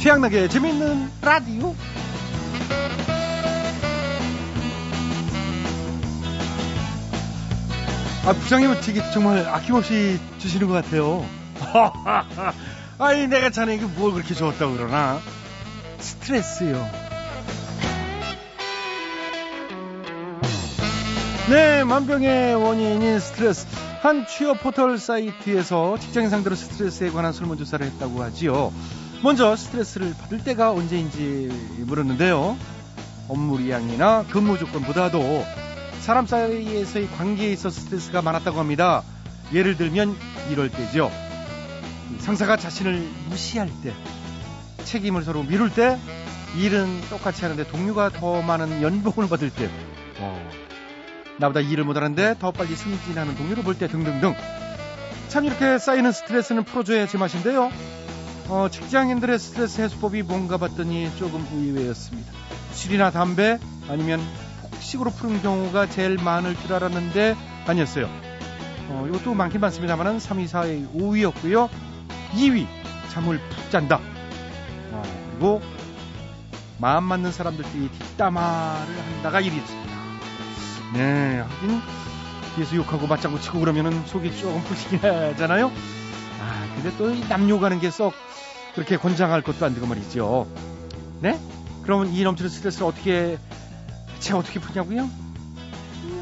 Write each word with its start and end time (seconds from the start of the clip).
최양락의 0.00 0.48
재밌는 0.48 1.10
라디오. 1.20 1.74
아, 8.24 8.32
부장님은 8.32 8.80
되게 8.80 9.02
정말 9.12 9.46
아낌없이 9.46 10.18
주시는 10.38 10.68
것 10.68 10.72
같아요. 10.72 11.26
아니, 12.98 13.26
내가 13.26 13.50
자네에게 13.50 13.84
뭘 13.84 14.12
그렇게 14.12 14.32
줬다고 14.34 14.74
그러나? 14.78 15.20
스트레스요. 15.98 16.88
네, 21.50 21.84
만병의 21.84 22.54
원인인 22.54 23.20
스트레스. 23.20 23.66
한 24.00 24.26
취업 24.26 24.62
포털 24.62 24.96
사이트에서 24.96 25.98
직장인 25.98 26.30
상대로 26.30 26.56
스트레스에 26.56 27.10
관한 27.10 27.34
설문조사를 27.34 27.84
했다고 27.84 28.22
하지요. 28.22 28.72
먼저 29.22 29.54
스트레스를 29.54 30.14
받을 30.18 30.42
때가 30.42 30.72
언제인지 30.72 31.84
물었는데요. 31.86 32.56
업무량이나 33.28 34.24
근무 34.30 34.58
조건보다도 34.58 35.44
사람 36.00 36.26
사이에서의 36.26 37.08
관계에 37.10 37.52
있어 37.52 37.70
스트레스가 37.70 38.22
많았다고 38.22 38.58
합니다. 38.58 39.02
예를 39.52 39.76
들면 39.76 40.16
이럴 40.50 40.70
때죠. 40.70 41.10
상사가 42.18 42.56
자신을 42.56 43.06
무시할 43.28 43.68
때, 43.82 43.92
책임을 44.84 45.22
서로 45.22 45.42
미룰 45.42 45.70
때, 45.70 45.98
일은 46.56 47.00
똑같이 47.10 47.42
하는데 47.42 47.64
동료가 47.68 48.08
더 48.10 48.42
많은 48.42 48.82
연봉을 48.82 49.28
받을 49.28 49.50
때, 49.50 49.68
어, 50.18 50.50
나보다 51.38 51.60
일을 51.60 51.84
못하는데 51.84 52.36
더 52.38 52.50
빨리 52.50 52.74
승진하는 52.74 53.36
동료를 53.36 53.62
볼 53.62 53.74
때 53.78 53.86
등등등. 53.86 54.34
참 55.28 55.44
이렇게 55.44 55.78
쌓이는 55.78 56.10
스트레스는 56.10 56.64
풀어줘야 56.64 57.06
제맛인데요. 57.06 57.70
어, 58.50 58.68
직장인들의 58.68 59.38
스트레스 59.38 59.80
해소법이 59.80 60.22
뭔가 60.22 60.56
봤더니 60.56 61.10
조금 61.16 61.46
의외였습니다. 61.54 62.32
술이나 62.72 63.10
담배 63.10 63.58
아니면 63.88 64.20
폭식으로 64.72 65.10
푸는 65.12 65.40
경우가 65.40 65.88
제일 65.88 66.16
많을 66.16 66.56
줄 66.56 66.72
알았는데 66.72 67.36
아니었어요. 67.66 68.06
어, 68.88 69.06
이것도 69.08 69.34
많긴 69.34 69.60
많습니다만은 69.60 70.18
3위, 70.18 70.48
4위, 70.48 70.92
5위였고요. 70.94 71.68
2위 72.34 72.66
잠을 73.10 73.38
푹 73.38 73.70
잔다. 73.70 74.00
어, 74.90 75.02
그리고 75.32 75.62
마음 76.78 77.04
맞는 77.04 77.30
사람들끼리 77.30 77.88
뒷담화를 77.88 78.98
한다가 78.98 79.40
1위였습니다. 79.42 79.90
네, 80.94 81.38
하긴 81.38 81.80
뒤에서 82.56 82.74
욕하고 82.74 83.06
맞장구 83.06 83.40
치고 83.40 83.60
그러면은 83.60 84.04
속이 84.06 84.36
조금 84.36 84.60
푸시긴 84.64 84.98
하잖아요. 84.98 85.70
아, 86.40 86.66
근데 86.74 86.90
또 86.96 87.14
남욕 87.28 87.62
하는 87.62 87.78
게 87.78 87.90
썩 87.90 88.12
그렇게 88.74 88.96
권장할 88.96 89.42
것도 89.42 89.64
안 89.66 89.74
되고 89.74 89.86
말이죠. 89.86 90.46
네? 91.20 91.38
그러면 91.82 92.12
이 92.12 92.22
넘치는 92.22 92.50
스트레스를 92.50 92.86
어떻게 92.86 93.38
제가 94.20 94.38
어떻게 94.38 94.60
푸냐고요? 94.60 95.08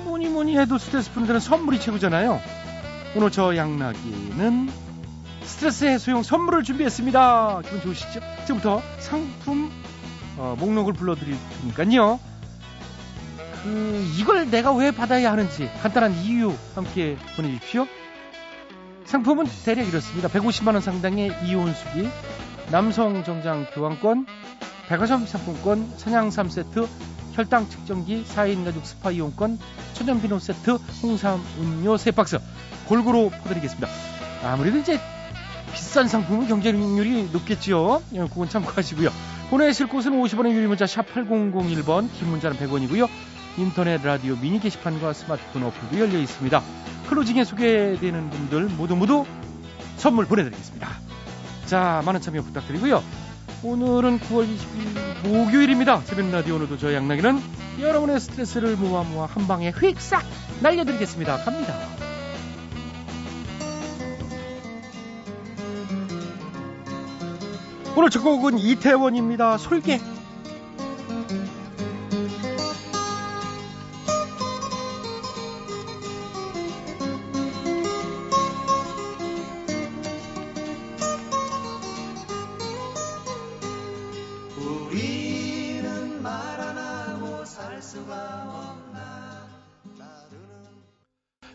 뭐니 0.04 0.28
뭐니 0.28 0.58
해도 0.58 0.78
스트레스 0.78 1.12
푸는 1.12 1.26
데는 1.26 1.41
선물이 1.41 1.80
최고잖아요. 1.80 2.41
오늘 3.16 3.30
저 3.30 3.56
양락이는 3.56 4.70
스트레스 5.42 5.84
해소용 5.84 6.22
선물을 6.22 6.62
준비했습니다. 6.62 7.60
기분 7.64 7.80
좋으시죠? 7.80 8.20
지금부터 8.42 8.82
상품 8.98 9.70
어, 10.36 10.56
목록을 10.58 10.92
불러드릴 10.92 11.36
테니까요. 11.60 12.20
그 13.62 14.06
이걸 14.19 14.50
내가 14.50 14.72
왜 14.72 14.91
받아야 14.91 15.32
하는지 15.32 15.70
간단한 15.82 16.14
이유 16.24 16.54
함께 16.74 17.16
보내주십시오. 17.36 17.86
상품은 19.04 19.46
대략 19.64 19.88
이렇습니다. 19.88 20.28
150만 20.28 20.74
원 20.74 20.80
상당의 20.80 21.34
이온수기, 21.44 22.08
남성 22.70 23.24
정장 23.24 23.66
교환권, 23.72 24.26
백화점 24.88 25.26
상품권, 25.26 25.90
사냥 25.96 26.28
3세트, 26.28 26.86
혈당 27.32 27.68
측정기, 27.68 28.24
4인 28.24 28.64
가족 28.64 28.84
스파 28.84 29.10
이용권, 29.10 29.58
천연 29.94 30.20
비누 30.20 30.38
세트, 30.38 30.72
홍삼 31.02 31.42
음료 31.60 31.94
3박스 31.94 32.40
골고루 32.86 33.30
퍼드리겠습니다. 33.30 33.88
아무래도 34.44 34.78
이제 34.78 35.00
비싼 35.72 36.08
상품은 36.08 36.48
경쟁률이 36.48 37.30
높겠지요. 37.32 38.02
예, 38.14 38.18
그건 38.20 38.48
참고하시고요. 38.48 39.10
보내실 39.50 39.88
곳은 39.88 40.12
50원의 40.12 40.52
유리 40.52 40.66
문자 40.66 40.86
샵 40.86 41.06
8001번, 41.14 42.12
긴 42.12 42.28
문자는 42.28 42.58
100원이고요. 42.58 43.08
인터넷 43.56 44.02
라디오 44.02 44.36
미니 44.36 44.60
게시판과 44.60 45.14
스마트폰 45.14 45.64
어플도 45.64 45.98
열려 45.98 46.18
있습니다. 46.18 46.62
클로징에 47.08 47.44
소개되는 47.44 48.30
분들 48.30 48.64
모두 48.76 48.94
모두 48.94 49.24
선물 49.96 50.26
보내드리겠습니다. 50.26 51.07
자, 51.68 52.00
많은 52.06 52.22
참여 52.22 52.40
부탁드리고요. 52.40 53.04
오늘은 53.62 54.20
9월 54.20 54.48
20일 54.48 55.28
목요일입니다. 55.28 56.02
재밌는 56.02 56.32
라디오 56.32 56.54
오늘도 56.54 56.78
저희 56.78 56.94
양락이는 56.94 57.38
여러분의 57.78 58.20
스트레스를 58.20 58.74
모아 58.76 59.02
모아 59.02 59.26
한 59.26 59.46
방에 59.46 59.70
휙싹 59.70 60.24
날려드리겠습니다. 60.62 61.36
갑니다. 61.44 61.74
오늘 67.94 68.08
첫 68.08 68.22
곡은 68.22 68.58
이태원입니다. 68.58 69.58
솔개. 69.58 70.00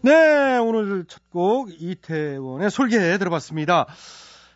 네, 0.04 0.58
오늘 0.58 1.06
첫 1.06 1.24
곡 1.32 1.70
이태원의 1.72 2.70
솔개 2.70 3.18
들어봤습니다. 3.18 3.88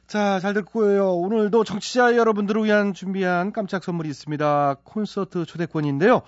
자, 0.06 0.42
잘 0.42 0.54
듣고요. 0.54 1.14
오늘도 1.14 1.64
정치자 1.64 2.18
여러분들을 2.18 2.66
위한 2.66 2.94
준비한 2.94 3.54
깜짝 3.54 3.82
선물이 3.82 4.10
있습니다. 4.10 4.76
콘서트 4.84 5.46
초대권인데요. 5.46 6.22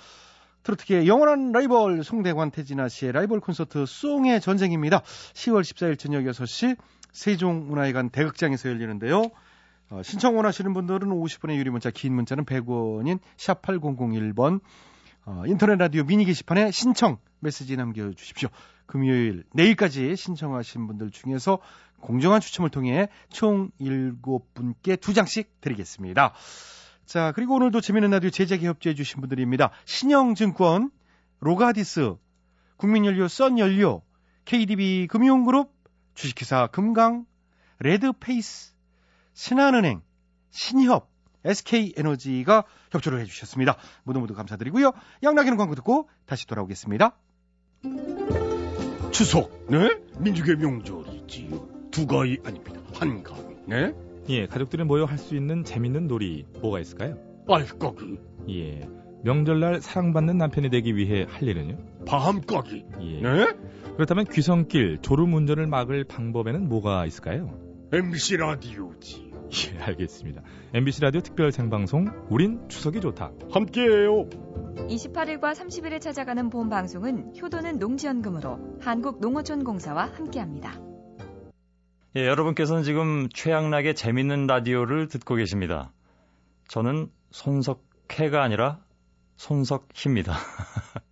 트로트계 0.63 1.05
영원한 1.05 1.51
라이벌 1.51 2.01
송대관 2.01 2.51
태진아 2.51 2.87
씨의 2.87 3.11
라이벌 3.11 3.41
콘서트 3.41 3.85
송의 3.85 4.39
전쟁입니다. 4.39 5.01
10월 5.33 5.63
14일 5.63 5.99
저녁 5.99 6.21
6시 6.23 6.77
세종문화회관 7.11 8.11
대극장에서 8.11 8.69
열리는데요. 8.69 9.23
어, 9.89 10.01
신청 10.01 10.37
원하시는 10.37 10.73
분들은 10.73 11.09
50분의 11.09 11.57
유리 11.57 11.69
문자, 11.69 11.91
긴 11.91 12.15
문자는 12.15 12.45
100원인 12.45 13.19
샵 13.35 13.61
8001번 13.63 14.61
어, 15.25 15.43
인터넷 15.45 15.75
라디오 15.75 16.05
미니 16.05 16.23
게시판에 16.23 16.71
신청 16.71 17.17
메시지 17.39 17.75
남겨주십시오. 17.75 18.47
금요일 18.89 19.43
내일까지 19.53 20.15
신청하신 20.15 20.87
분들 20.87 21.11
중에서 21.11 21.59
공정한 21.99 22.41
추첨을 22.41 22.71
통해 22.71 23.07
총 23.29 23.69
7분께 23.79 24.97
2장씩 24.97 25.45
드리겠습니다. 25.61 26.33
자, 27.05 27.31
그리고 27.35 27.53
오늘도 27.55 27.81
재미있는 27.81 28.09
라디오 28.09 28.31
제작에 28.31 28.61
협조해 28.61 28.95
주신 28.95 29.21
분들입니다. 29.21 29.69
신영증권, 29.85 30.89
로가디스, 31.39 32.15
국민연료 32.77 33.27
썬연료, 33.27 34.01
KDB 34.45 35.05
금융그룹, 35.05 35.71
주식회사 36.15 36.65
금강, 36.67 37.27
레드페이스, 37.77 38.73
신한은행, 39.33 40.01
신협, 40.49 41.11
SK에너지가 41.45 42.63
협조를 42.89 43.19
해주셨습니다. 43.19 43.77
모두 44.03 44.19
모두 44.19 44.33
감사드리고요. 44.33 44.93
양락이는 45.21 45.57
광고 45.57 45.75
듣고 45.75 46.09
다시 46.25 46.47
돌아오겠습니다. 46.47 47.15
추석, 49.11 49.65
네? 49.69 49.97
민족의 50.19 50.57
명절이지요. 50.57 51.67
두 51.91 52.05
가위 52.05 52.37
아닙니다. 52.43 52.79
한 52.93 53.23
가위, 53.23 53.55
네? 53.67 53.93
예, 54.29 54.45
가족들이 54.47 54.83
모여 54.83 55.05
할 55.05 55.17
수 55.17 55.35
있는 55.35 55.63
재밌는 55.63 56.07
놀이 56.07 56.45
뭐가 56.61 56.79
있을까요? 56.79 57.17
빨까기, 57.47 58.19
예, 58.49 58.87
명절날 59.23 59.81
사랑받는 59.81 60.37
남편이 60.37 60.69
되기 60.69 60.95
위해 60.95 61.25
할 61.27 61.43
일은요? 61.47 61.77
밤까기, 62.05 62.85
예. 63.01 63.21
네? 63.21 63.47
그렇다면 63.95 64.25
귀성길 64.25 64.99
졸음 65.01 65.33
운전을 65.33 65.67
막을 65.67 66.03
방법에는 66.05 66.69
뭐가 66.69 67.05
있을까요? 67.05 67.53
MBC 67.91 68.37
라디오지. 68.37 69.28
예, 69.51 69.79
알겠습니다. 69.81 70.41
MBC 70.73 71.01
라디오 71.01 71.21
특별 71.21 71.51
생방송 71.51 72.27
우린 72.29 72.67
추석이 72.69 73.01
좋다. 73.01 73.31
함께해요. 73.51 74.29
28일과 74.87 75.53
30일에 75.53 75.99
찾아가는 75.99 76.49
본 76.49 76.69
방송은 76.69 77.33
효도는 77.41 77.79
농지연금으로 77.79 78.77
한국농어촌공사와 78.81 80.11
함께합니다. 80.13 80.79
예, 82.15 82.25
여러분께서는 82.25 82.83
지금 82.83 83.27
최양락의 83.29 83.95
재밌는 83.95 84.47
라디오를 84.47 85.07
듣고 85.07 85.35
계십니다. 85.35 85.91
저는 86.67 87.11
손석해가 87.31 88.43
아니라 88.43 88.79
손석희입니다. 89.37 90.33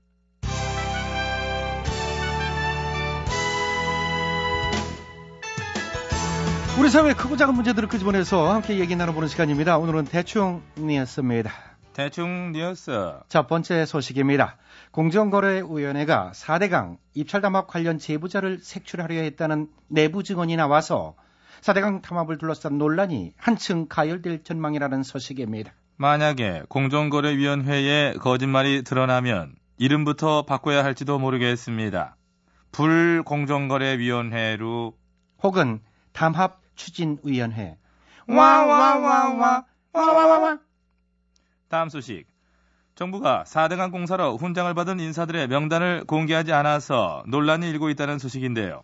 우리 6.79 6.89
사회의 6.91 7.15
크고 7.15 7.37
작은 7.37 7.55
문제들을 7.55 7.89
끄집어내서 7.89 8.53
함께 8.53 8.77
얘기 8.77 8.95
나눠보는 8.95 9.27
시간입니다. 9.27 9.79
오늘은 9.79 10.05
대충 10.05 10.61
뉴스입니다. 10.77 11.51
대충 11.93 12.51
뉴스. 12.51 13.13
첫 13.29 13.47
번째 13.47 13.87
소식입니다. 13.87 14.57
공정거래위원회가 14.91 16.33
4대강 16.35 16.97
입찰 17.15 17.41
담합 17.41 17.65
관련 17.65 17.97
제보자를 17.97 18.59
색출하려 18.61 19.21
했다는 19.21 19.69
내부 19.87 20.21
증언이 20.21 20.55
나와서 20.55 21.15
4대강 21.61 22.03
담합을 22.03 22.37
둘러싼 22.37 22.77
논란이 22.77 23.33
한층 23.37 23.87
가열될 23.89 24.43
전망이라는 24.43 25.01
소식입니다. 25.01 25.73
만약에 25.95 26.61
공정거래위원회에 26.69 28.13
거짓말이 28.19 28.83
드러나면 28.83 29.55
이름부터 29.79 30.45
바꿔야 30.45 30.83
할지도 30.83 31.17
모르겠습니다. 31.17 32.17
불공정거래위원회로 32.71 34.93
혹은 35.41 35.79
담합 36.13 36.66
추진위원회. 36.77 37.77
와와와 38.29 39.63
와와와와 39.93 40.59
다음 41.67 41.89
소식. 41.89 42.25
정부가 42.95 43.43
4대강 43.45 43.91
공사로 43.91 44.37
훈장을 44.37 44.73
받은 44.73 44.99
인사들의 44.99 45.49
명단을 45.49 46.05
공개하지 46.05 46.53
않아서 46.53 47.23
논란이 47.27 47.69
일고 47.69 47.89
있다는 47.89 48.17
소식인데요. 48.17 48.81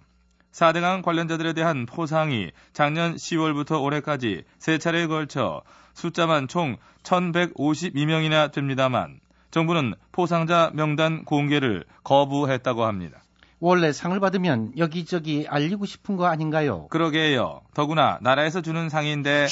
4대강 0.52 1.02
관련자들에 1.02 1.54
대한 1.54 1.88
포상이 1.88 2.52
작년 2.74 3.16
10월부터 3.16 3.82
올해까지 3.82 4.44
세 4.60 4.78
차례에 4.78 5.08
걸쳐 5.08 5.64
숫자만 5.94 6.48
총 6.48 6.78
1,152명이나 7.04 8.52
됩니다만 8.52 9.20
정부는 9.50 9.96
포상자 10.12 10.72
명단 10.76 11.26
공개를 11.26 11.86
거부했다고 12.04 12.86
합니다. 12.86 13.23
원래 13.66 13.94
상을 13.94 14.20
받으면 14.20 14.74
여기저기 14.78 15.48
알리고 15.48 15.86
싶은 15.86 16.18
거 16.18 16.26
아닌가요? 16.26 16.90
그러게요. 16.90 17.62
더구나 17.74 18.20
나라에서 18.22 18.60
주는 18.60 18.90
상인데 18.90 19.48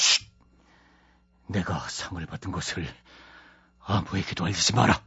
내가 1.46 1.78
상을 1.88 2.24
받은 2.26 2.52
것을 2.52 2.86
아무에게도 3.80 4.44
알리지 4.44 4.74
마라. 4.74 5.00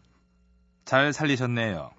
잘 0.85 1.13
살리셨네요. 1.13 1.91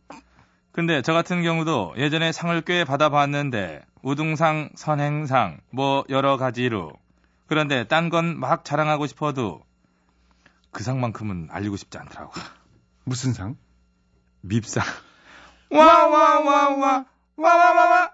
근데 0.72 1.00
저 1.00 1.12
같은 1.12 1.44
경우도 1.44 1.94
예전에 1.96 2.32
상을 2.32 2.60
꽤 2.62 2.82
받아봤는데 2.82 3.84
우등상, 4.02 4.70
선행상 4.74 5.60
뭐 5.70 6.04
여러 6.08 6.36
가지로 6.36 6.92
그런데 7.46 7.86
딴 7.86 8.10
건 8.10 8.36
막 8.40 8.64
자랑하고 8.64 9.06
싶어도 9.06 9.62
그 10.72 10.82
상만큼은 10.82 11.50
알리고 11.52 11.76
싶지 11.76 11.98
않더라고. 11.98 12.32
무슨 13.04 13.32
상? 13.32 13.56
밉상. 14.40 14.82
와 15.70 15.78
와 15.78 16.08
와 16.08 16.40
와 16.40 16.76
와 16.76 17.04
와 17.36 17.56
와와 17.56 18.10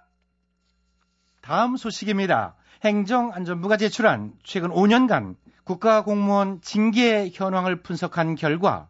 다음 1.41 1.77
소식입니다. 1.77 2.55
행정안전부가 2.85 3.77
제출한 3.77 4.33
최근 4.43 4.71
5년간 4.71 5.37
국가 5.65 6.03
공무원 6.03 6.61
징계 6.63 7.31
현황을 7.33 7.83
분석한 7.83 8.35
결과 8.37 8.89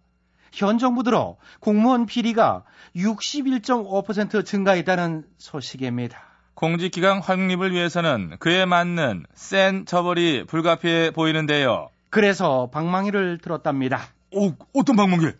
현 0.52 0.78
정부 0.78 1.02
들어 1.02 1.36
공무원 1.60 2.06
비리가 2.06 2.64
61.5% 2.96 4.44
증가했다는 4.44 5.24
소식입니다. 5.38 6.18
공직기강 6.54 7.18
확립을 7.20 7.72
위해서는 7.72 8.36
그에 8.38 8.64
맞는 8.66 9.24
센 9.34 9.84
처벌이 9.86 10.44
불가피해 10.46 11.10
보이는데요. 11.10 11.88
그래서 12.10 12.68
방망이를 12.70 13.38
들었답니다. 13.38 14.00
오, 14.30 14.52
어떤 14.74 14.96
방망이? 14.96 15.32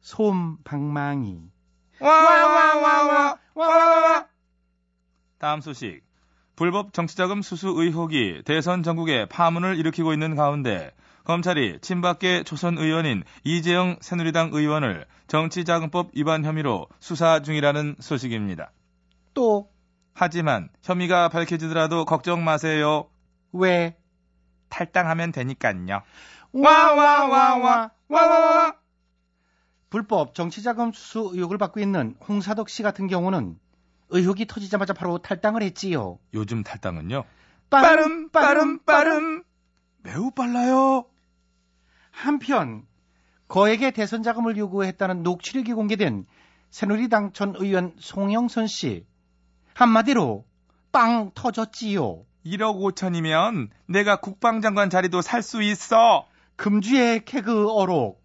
솜 0.00 0.58
방망이. 0.64 1.38
와와와와와와와 2.00 3.58
다음 5.38 5.60
소식. 5.60 6.02
불법 6.56 6.92
정치자금 6.92 7.42
수수 7.42 7.68
의혹이 7.68 8.42
대선 8.44 8.82
전국에 8.82 9.26
파문을 9.26 9.78
일으키고 9.78 10.12
있는 10.12 10.34
가운데 10.34 10.92
검찰이 11.24 11.78
친박계 11.80 12.42
초선 12.42 12.78
의원인 12.78 13.22
이재영 13.44 13.98
새누리당 14.00 14.50
의원을 14.52 15.06
정치자금법 15.28 16.10
위반 16.14 16.44
혐의로 16.44 16.88
수사 16.98 17.42
중이라는 17.42 17.96
소식입니다. 18.00 18.72
또 19.34 19.70
하지만 20.14 20.68
혐의가 20.82 21.28
밝혀지더라도 21.28 22.04
걱정 22.04 22.42
마세요. 22.42 23.08
왜? 23.52 23.96
탈당하면 24.68 25.30
되니깐요. 25.30 26.02
와와와와 26.52 27.90
와와와 28.08 28.74
불법 29.90 30.34
정치자금 30.34 30.92
수수 30.92 31.30
의혹을 31.32 31.58
받고 31.58 31.80
있는 31.80 32.14
홍사덕 32.28 32.68
씨 32.68 32.82
같은 32.82 33.06
경우는 33.06 33.58
의혹이 34.10 34.46
터지자마자 34.46 34.92
바로 34.92 35.18
탈당을 35.18 35.62
했지요. 35.62 36.18
요즘 36.34 36.62
탈당은요? 36.62 37.24
빠름 37.70 38.30
빠름 38.30 38.78
빠름 38.84 39.44
매우 40.02 40.30
빨라요. 40.30 41.04
한편 42.10 42.86
거액의 43.48 43.92
대선 43.92 44.22
자금을 44.22 44.56
요구했다는 44.56 45.22
녹취록이 45.22 45.72
공개된 45.72 46.26
새누리당 46.70 47.32
전 47.32 47.54
의원 47.56 47.94
송영선 47.98 48.66
씨 48.66 49.06
한마디로 49.74 50.44
빵 50.92 51.30
터졌지요. 51.34 52.24
1억 52.44 52.94
5천이면 52.94 53.68
내가 53.86 54.20
국방장관 54.20 54.90
자리도 54.90 55.20
살 55.22 55.42
수 55.42 55.62
있어. 55.62 56.26
금주의 56.56 57.24
개그 57.24 57.70
어록 57.70 58.17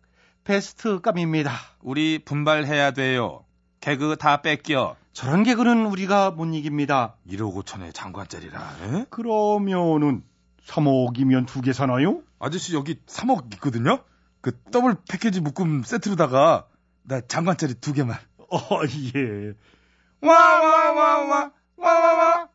베스트감입니다. 0.44 1.52
우리 1.82 2.20
분발해야 2.24 2.92
돼요. 2.92 3.46
개그 3.80 4.16
다 4.18 4.42
뺏겨. 4.42 4.96
저런 5.14 5.44
개그는 5.44 5.86
우리가 5.86 6.32
못 6.32 6.46
이깁니다. 6.54 7.16
1억 7.28 7.54
5천에 7.56 7.94
장관짜리라. 7.94 8.76
에? 8.84 9.06
그러면은 9.10 10.24
3억이면 10.66 11.46
두 11.46 11.62
개 11.62 11.74
사나요? 11.74 12.22
아저씨 12.40 12.76
여기 12.76 12.96
3억 13.06 13.54
있거든요. 13.56 14.04
그 14.42 14.58
더블 14.72 14.96
패키지 15.10 15.40
묶음 15.42 15.84
세트로다가 15.84 16.68
나 17.04 17.22
장관짜리 17.22 17.76
두 17.76 17.94
개만. 17.94 18.18
어, 18.38 18.58
예. 19.16 19.54
와와와와 20.22 21.52
와와와. 21.78 22.48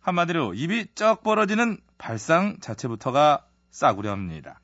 한마디로 0.00 0.54
입이 0.54 0.94
쩍 0.94 1.22
벌어지는 1.22 1.78
발상 1.98 2.56
자체부터가 2.60 3.46
싸구려입니다. 3.70 4.60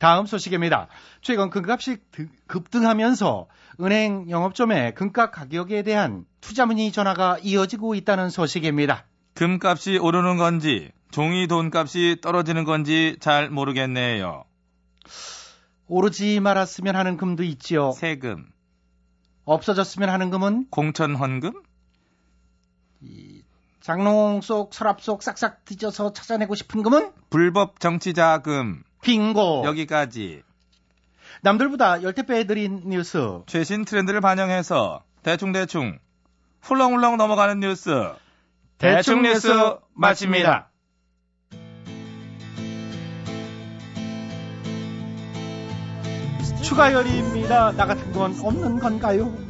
다음 0.00 0.24
소식입니다. 0.24 0.88
최근 1.20 1.50
금값이 1.50 1.98
드- 2.10 2.26
급등하면서 2.46 3.46
은행 3.82 4.30
영업점의 4.30 4.94
금값 4.94 5.30
가격에 5.30 5.82
대한 5.82 6.24
투자문의 6.40 6.90
전화가 6.90 7.36
이어지고 7.42 7.94
있다는 7.94 8.30
소식입니다. 8.30 9.04
금값이 9.34 9.98
오르는 9.98 10.38
건지 10.38 10.90
종이 11.10 11.46
돈값이 11.46 12.16
떨어지는 12.22 12.64
건지 12.64 13.18
잘 13.20 13.50
모르겠네요. 13.50 14.44
오르지 15.86 16.40
말았으면 16.40 16.96
하는 16.96 17.18
금도 17.18 17.42
있지요. 17.42 17.92
세금, 17.92 18.46
없어졌으면 19.44 20.08
하는 20.08 20.30
금은 20.30 20.68
공천 20.70 21.14
헌금, 21.14 21.52
장롱 23.82 24.40
속 24.40 24.72
서랍 24.72 25.02
속 25.02 25.22
싹싹 25.22 25.66
뒤져서 25.66 26.14
찾아내고 26.14 26.54
싶은 26.54 26.82
금은 26.82 27.12
불법 27.28 27.80
정치 27.80 28.14
자금 28.14 28.82
빙고. 29.02 29.62
여기까지 29.64 30.42
남들보다 31.42 32.02
열대 32.02 32.26
배 32.26 32.44
드린 32.44 32.82
뉴스. 32.86 33.40
최신 33.46 33.84
트렌드를 33.84 34.20
반영해서 34.20 35.02
대충대충 35.22 35.98
훌렁훌렁 36.62 37.16
넘어가는 37.16 37.60
뉴스 37.60 37.90
대충 38.78 39.22
뉴스 39.22 39.48
마칩니다. 39.94 40.70
추가열입니다. 46.62 47.72
나 47.72 47.86
같은 47.86 48.12
건 48.12 48.38
없는 48.40 48.78
건가요? 48.78 49.49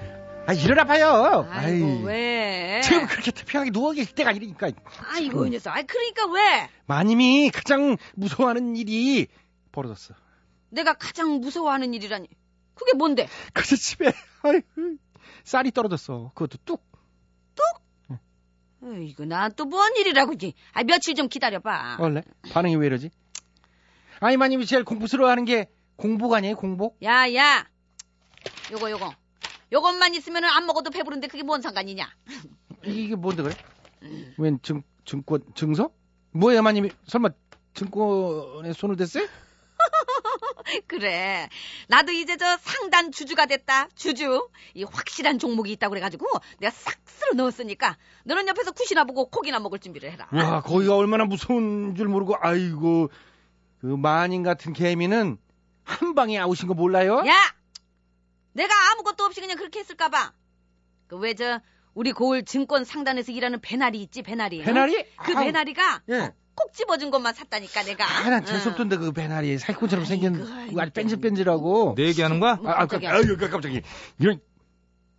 아, 0.51 0.53
일어나 0.53 0.83
봐요. 0.83 1.47
아이고 1.49 2.01
왜? 2.03 2.81
지금 2.83 3.07
그렇게 3.07 3.31
태평하게 3.31 3.71
누워 3.71 3.91
계실 3.91 4.13
때가 4.15 4.31
아니니까. 4.31 4.69
아이고 5.13 5.45
이 5.45 5.49
녀석. 5.51 5.71
아 5.75 5.81
그러니까 5.83 6.25
왜? 6.31 6.69
마님이 6.87 7.49
가장 7.51 7.97
무서워하는 8.15 8.75
일이 8.75 9.27
벌어졌어. 9.71 10.13
내가 10.69 10.93
가장 10.93 11.39
무서워하는 11.39 11.93
일이라니. 11.93 12.27
그게 12.75 12.93
뭔데? 12.97 13.27
그저 13.53 13.75
집에, 13.75 14.11
아이고, 14.41 14.65
쌀이 15.43 15.71
떨어졌어. 15.71 16.31
그것도 16.33 16.57
뚝. 16.65 16.81
이거 19.03 19.25
난 19.25 19.51
또 19.55 19.65
뭔 19.69 19.95
일이라고 19.95 20.35
지 20.37 20.53
아 20.73 20.83
며칠 20.83 21.13
좀 21.13 21.27
기다려봐. 21.27 21.97
원래? 21.99 22.23
반응이 22.51 22.75
왜 22.77 22.87
이러지? 22.87 23.11
아이, 24.21 24.37
마님이 24.37 24.65
제일 24.65 24.83
공부스러워하는 24.83 25.45
게 25.45 25.69
공복 25.97 26.33
아니에요, 26.33 26.55
공복? 26.55 26.97
야 27.03 27.31
야. 27.35 27.67
요거 28.71 28.89
요거. 28.89 29.13
요것만 29.71 30.15
있으면 30.15 30.43
안 30.45 30.65
먹어도 30.65 30.89
배부른데 30.89 31.27
그게 31.27 31.43
뭔 31.43 31.61
상관이냐? 31.61 32.07
이게 32.83 33.15
뭔데 33.15 33.43
그래? 33.43 33.55
웬 34.37 34.59
증, 34.61 34.83
증권, 35.05 35.43
증서? 35.55 35.91
뭐예요, 36.31 36.61
마님이? 36.61 36.89
설마 37.07 37.29
증권에 37.73 38.73
손을 38.73 38.95
댔어요? 38.95 39.27
그래. 40.87 41.49
나도 41.87 42.11
이제 42.11 42.37
저 42.37 42.57
상단 42.57 43.11
주주가 43.11 43.45
됐다. 43.45 43.87
주주. 43.95 44.49
이 44.73 44.83
확실한 44.83 45.39
종목이 45.39 45.71
있다고 45.73 45.91
그래가지고 45.91 46.27
내가 46.59 46.71
싹 46.71 46.97
쓸어 47.05 47.33
넣었으니까 47.35 47.97
너는 48.25 48.47
옆에서 48.47 48.71
굿이나 48.71 49.03
보고 49.05 49.29
고기나 49.29 49.59
먹을 49.59 49.79
준비를 49.79 50.11
해라. 50.11 50.27
와, 50.31 50.61
거기가 50.61 50.95
얼마나 50.95 51.25
무서운 51.25 51.95
줄 51.95 52.07
모르고, 52.07 52.35
아이고, 52.39 53.09
그 53.79 53.85
마님 53.87 54.43
같은 54.43 54.73
개미는 54.73 55.37
한 55.83 56.15
방에 56.15 56.37
아우신 56.37 56.67
거 56.67 56.73
몰라요? 56.73 57.23
야! 57.25 57.33
내가 58.53 58.73
아무것도 58.91 59.23
없이 59.23 59.41
그냥 59.41 59.57
그렇게 59.57 59.79
했을까봐. 59.79 60.33
그 61.07 61.17
왜 61.17 61.33
저 61.35 61.59
우리 61.93 62.11
고을 62.13 62.45
증권 62.45 62.85
상단에서 62.85 63.31
일하는 63.33 63.59
배나리 63.59 64.01
있지 64.01 64.21
배나리. 64.21 64.59
응? 64.61 64.65
배나리? 64.65 65.05
그 65.17 65.33
아우, 65.37 65.43
배나리가 65.43 66.01
예. 66.09 66.31
콕 66.55 66.73
집어준 66.73 67.11
것만 67.11 67.33
샀다니까 67.33 67.83
내가. 67.83 68.05
아, 68.05 68.29
난 68.29 68.41
응. 68.41 68.45
재수없던데, 68.45 68.97
그 68.97 69.11
배나리. 69.11 69.57
사기꾼처럼 69.57 70.05
생긴, 70.05 70.35
아주 70.77 70.91
뺀질뺀질하고. 70.93 71.95
내 71.97 72.03
얘기하는 72.07 72.39
거야? 72.39 72.55
뭐, 72.55 72.69
아, 72.71 72.73
아, 72.73 72.77
깜짝이야. 72.85 73.11
아유, 73.13 73.37
깜짝이야. 73.37 73.81
이런, 74.19 74.39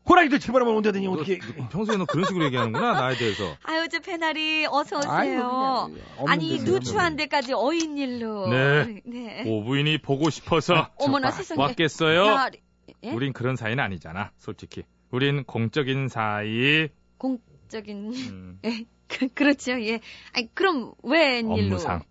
호랑이들 0.09 0.41
집어넣으면 0.41 0.77
온다더니, 0.77 1.07
어떻게. 1.09 1.39
평소에 1.71 1.97
너 1.97 2.05
그런 2.07 2.25
식으로 2.27 2.45
얘기하는구나 2.47 2.93
나에 3.01 3.17
대해서. 3.17 3.55
아유 3.65 3.89
저 3.91 4.01
배나리 4.01 4.67
어서 4.69 4.99
오세요. 4.99 5.11
아이고, 5.13 5.95
아니 6.27 6.59
누추한 6.61 7.17
데까지 7.17 7.53
어인 7.55 7.97
일로. 7.99 8.49
네. 8.49 9.01
네. 9.05 9.45
오부인이 9.47 9.99
보고 9.99 10.29
싶어서 10.31 10.91
어머나 10.97 11.31
저, 11.31 11.37
세상에. 11.39 11.61
왔겠어요? 11.61 12.25
배나리. 12.25 12.61
예? 13.05 13.13
우린 13.13 13.33
그런 13.33 13.57
사이는 13.57 13.83
아니잖아, 13.83 14.33
솔직히. 14.39 14.83
우린 15.11 15.45
공적인 15.45 16.09
사이. 16.09 16.89
공적인. 17.19 18.13
음, 18.15 18.59
예, 18.65 18.85
그, 19.09 19.29
그렇죠. 19.29 19.73
예. 19.83 20.01
아니 20.33 20.53
그럼 20.55 20.93
웬일로? 21.03 21.53
업무상 21.55 22.03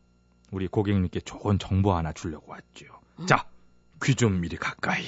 우리 0.51 0.67
고객님께 0.67 1.21
좋은 1.21 1.57
정보 1.59 1.93
하나 1.93 2.11
주려고 2.13 2.51
왔죠. 2.51 2.85
자, 3.27 3.47
귀 4.03 4.15
좀 4.15 4.41
미리 4.41 4.57
가까이. 4.57 5.05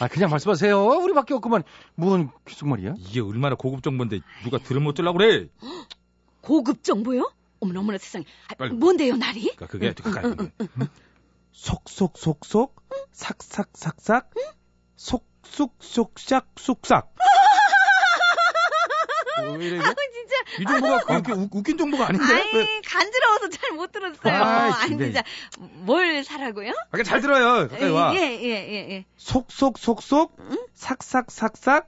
아, 0.00 0.06
그냥 0.08 0.30
말씀하세요. 0.30 0.80
우리밖에 0.80 1.34
없구만. 1.34 1.64
뭔 1.96 2.30
귓속말이야? 2.46 2.94
이게 2.98 3.20
얼마나 3.20 3.56
고급 3.56 3.82
정보인데 3.82 4.20
누가 4.44 4.58
들으면 4.58 4.88
어쩌려고 4.88 5.18
그래? 5.18 5.48
고급 6.40 6.84
정보요? 6.84 7.32
어머나 7.60 7.80
어머나 7.80 7.98
세상에. 7.98 8.24
아, 8.48 8.54
빨리. 8.54 8.74
뭔데요 8.74 9.16
날이? 9.16 9.52
그러니까 9.56 9.66
그게 9.66 9.92
가까이. 9.92 10.32
속속속속, 11.52 12.76
삭삭삭삭, 13.12 14.30
속쑥속샥 14.96 16.44
쑥삭. 16.56 17.14
왜 19.56 19.66
이래, 19.66 19.76
이게? 19.76 19.86
아 19.86 19.94
진짜. 19.94 20.34
이 20.60 20.64
정보가 20.64 21.04
그렇게 21.04 21.32
웃- 21.32 21.48
웃긴 21.54 21.78
정보가 21.78 22.08
아닌데? 22.08 22.24
왜? 22.52 22.60
아이 22.60 22.82
간지러워서 22.82 23.48
잘 23.50 23.70
못 23.72 23.92
들었어요. 23.92 24.34
아이, 24.44 24.70
아니. 24.72 24.98
진짜 24.98 25.22
뭘 25.58 26.24
사라고요? 26.24 26.72
아, 26.90 27.02
잘 27.04 27.20
들어요. 27.20 27.68
가까이 27.68 27.90
와. 27.90 28.14
예 28.14 28.18
예 28.18 28.42
예 28.42 28.90
예. 28.90 29.04
속속속속, 29.16 30.36
삭삭삭삭, 30.74 31.86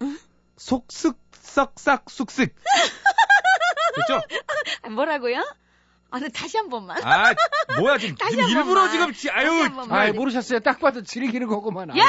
속쓱 0.56 1.16
썩싹 1.32 2.04
쑥쓱. 2.06 2.54
됐죠? 3.96 4.20
아, 4.82 4.88
뭐라고요? 4.90 5.42
아, 6.10 6.18
네, 6.18 6.28
다시 6.28 6.56
한 6.56 6.68
번만. 6.68 6.96
아, 7.04 7.32
뭐야 7.78 7.98
지금, 7.98 8.14
다시 8.18 8.30
지금 8.32 8.44
한 8.44 8.50
일부러 8.50 8.80
번만. 8.88 9.12
지금 9.14 9.36
아유. 9.36 9.68
아이, 9.90 10.12
모르셨어요. 10.12 10.60
딱 10.60 10.80
봐도 10.80 11.02
즐기는 11.02 11.46
거구만. 11.46 11.90
야! 11.96 12.04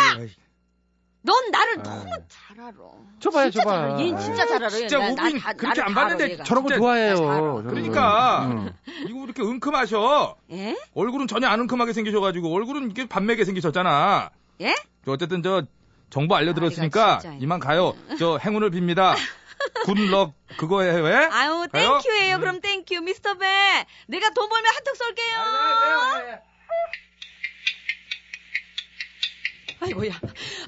넌 1.23 1.51
나를 1.51 1.73
아이. 1.77 1.83
너무 1.83 2.05
잘 2.27 2.59
알아. 2.59 2.73
줘봐요, 3.19 3.51
진짜 3.51 3.63
줘봐. 3.63 3.75
잘 3.75 3.83
알아. 3.91 3.99
얘는 3.99 4.17
진짜 4.19 4.47
잘 4.47 4.55
알아. 4.57 4.69
진짜 4.69 4.97
나- 4.97 5.13
다- 5.13 5.53
그렇게 5.53 5.81
안다 5.81 5.93
봤는데 5.93 6.33
알아. 6.33 6.43
저런 6.45 6.63
거 6.63 6.73
좋아해요. 6.75 7.63
그러니까. 7.67 8.45
음. 8.47 8.73
이거 9.07 9.23
이렇게 9.25 9.43
은큼하셔. 9.43 10.35
예? 10.51 10.75
얼굴은 10.95 11.27
전혀 11.27 11.47
안 11.47 11.59
은큼하게 11.59 11.93
생기셔가지고 11.93 12.51
얼굴은 12.55 12.89
이게 12.89 13.07
반맥에 13.07 13.45
생기셨잖아. 13.45 14.31
예? 14.61 14.75
저 15.05 15.11
어쨌든 15.11 15.43
저 15.43 15.63
정보 16.09 16.35
알려드렸으니까 16.35 17.19
아. 17.23 17.37
이만 17.39 17.59
가요. 17.59 17.93
저 18.17 18.37
행운을 18.37 18.71
빕니다. 18.71 19.13
Good 19.85 20.09
luck 20.09 20.33
그거에 20.57 20.99
왜? 20.99 21.15
아유? 21.31 21.67
Thank 21.71 21.96
you예요. 21.96 22.35
음. 22.35 22.39
그럼 22.39 22.61
Thank 22.61 22.83
you. 22.83 23.01
미스터 23.01 23.35
배. 23.35 23.47
내가 24.07 24.29
돈 24.31 24.49
벌면 24.49 24.73
한턱 24.75 24.95
쏠게요. 24.95 25.35
아 25.37 26.39
이고야. 29.87 30.11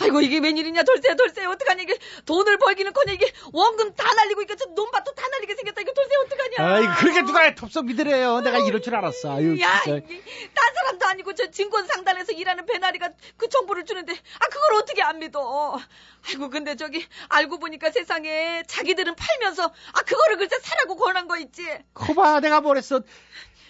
아이고 0.02 0.22
이게 0.22 0.40
웬일이냐 0.40 0.84
돌쇠야 0.84 1.16
돌쇠 1.16 1.46
어떡하냐 1.46 1.84
이게 1.84 1.98
돈을 2.26 2.58
벌기는커녕 2.58 3.16
이게 3.16 3.32
원금 3.52 3.94
다 3.96 4.12
날리고 4.14 4.42
이게 4.42 4.56
저 4.56 4.66
논밭도 4.66 5.14
다 5.14 5.28
날리게 5.28 5.56
생겼다 5.56 5.82
이거 5.82 5.94
돌쇠 5.94 6.12
어떡하냐. 6.26 6.74
아이, 6.74 6.98
그렇게 7.00 7.22
누가 7.22 7.54
덥석 7.54 7.86
믿으래요. 7.86 8.42
내가 8.42 8.58
이럴 8.60 8.82
줄 8.82 8.96
알았어. 8.96 9.36
아유, 9.36 9.60
야, 9.62 9.82
진짜. 9.84 9.98
이게 9.98 10.22
딴 10.54 10.74
사람도 10.74 11.06
아니고 11.08 11.36
저 11.36 11.52
증권 11.52 11.86
상단에서 11.88 12.32
일하는 12.32 12.66
배나리가 12.66 13.10
그 13.38 13.50
정보를 13.50 13.86
주는데 13.86 14.14
아 14.14 14.46
그걸 14.50 14.76
어떻게 14.82 15.02
안 15.04 15.20
믿어? 15.20 15.80
아이고 16.28 16.50
근데 16.50 16.76
저기 16.76 17.06
알고 17.30 17.60
보니까 17.60 17.92
세상에 17.92 18.64
자기들은 18.68 19.16
팔면서 19.16 19.64
아 19.66 20.02
그거를 20.02 20.38
글쎄 20.38 20.56
사라고 20.62 20.96
권한 20.96 21.28
거 21.28 21.38
있지. 21.38 21.64
거봐, 21.94 22.40
내가 22.40 22.62
뭐랬어. 22.62 23.02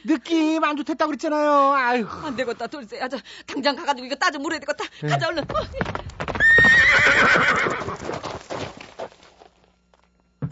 느낌 0.05 0.63
안 0.63 0.75
좋댔다고 0.77 1.09
그랬잖아요. 1.09 1.73
아유. 1.73 2.05
안 2.07 2.35
되겠다 2.35 2.67
돌쇠. 2.67 2.99
아저 3.01 3.17
당장 3.45 3.75
가가지고 3.75 4.05
이거 4.05 4.15
따져 4.15 4.39
물어야 4.39 4.59
되겠다. 4.59 4.83
네. 5.01 5.07
가자 5.09 5.27
얼른. 5.27 5.43
어, 5.43 5.45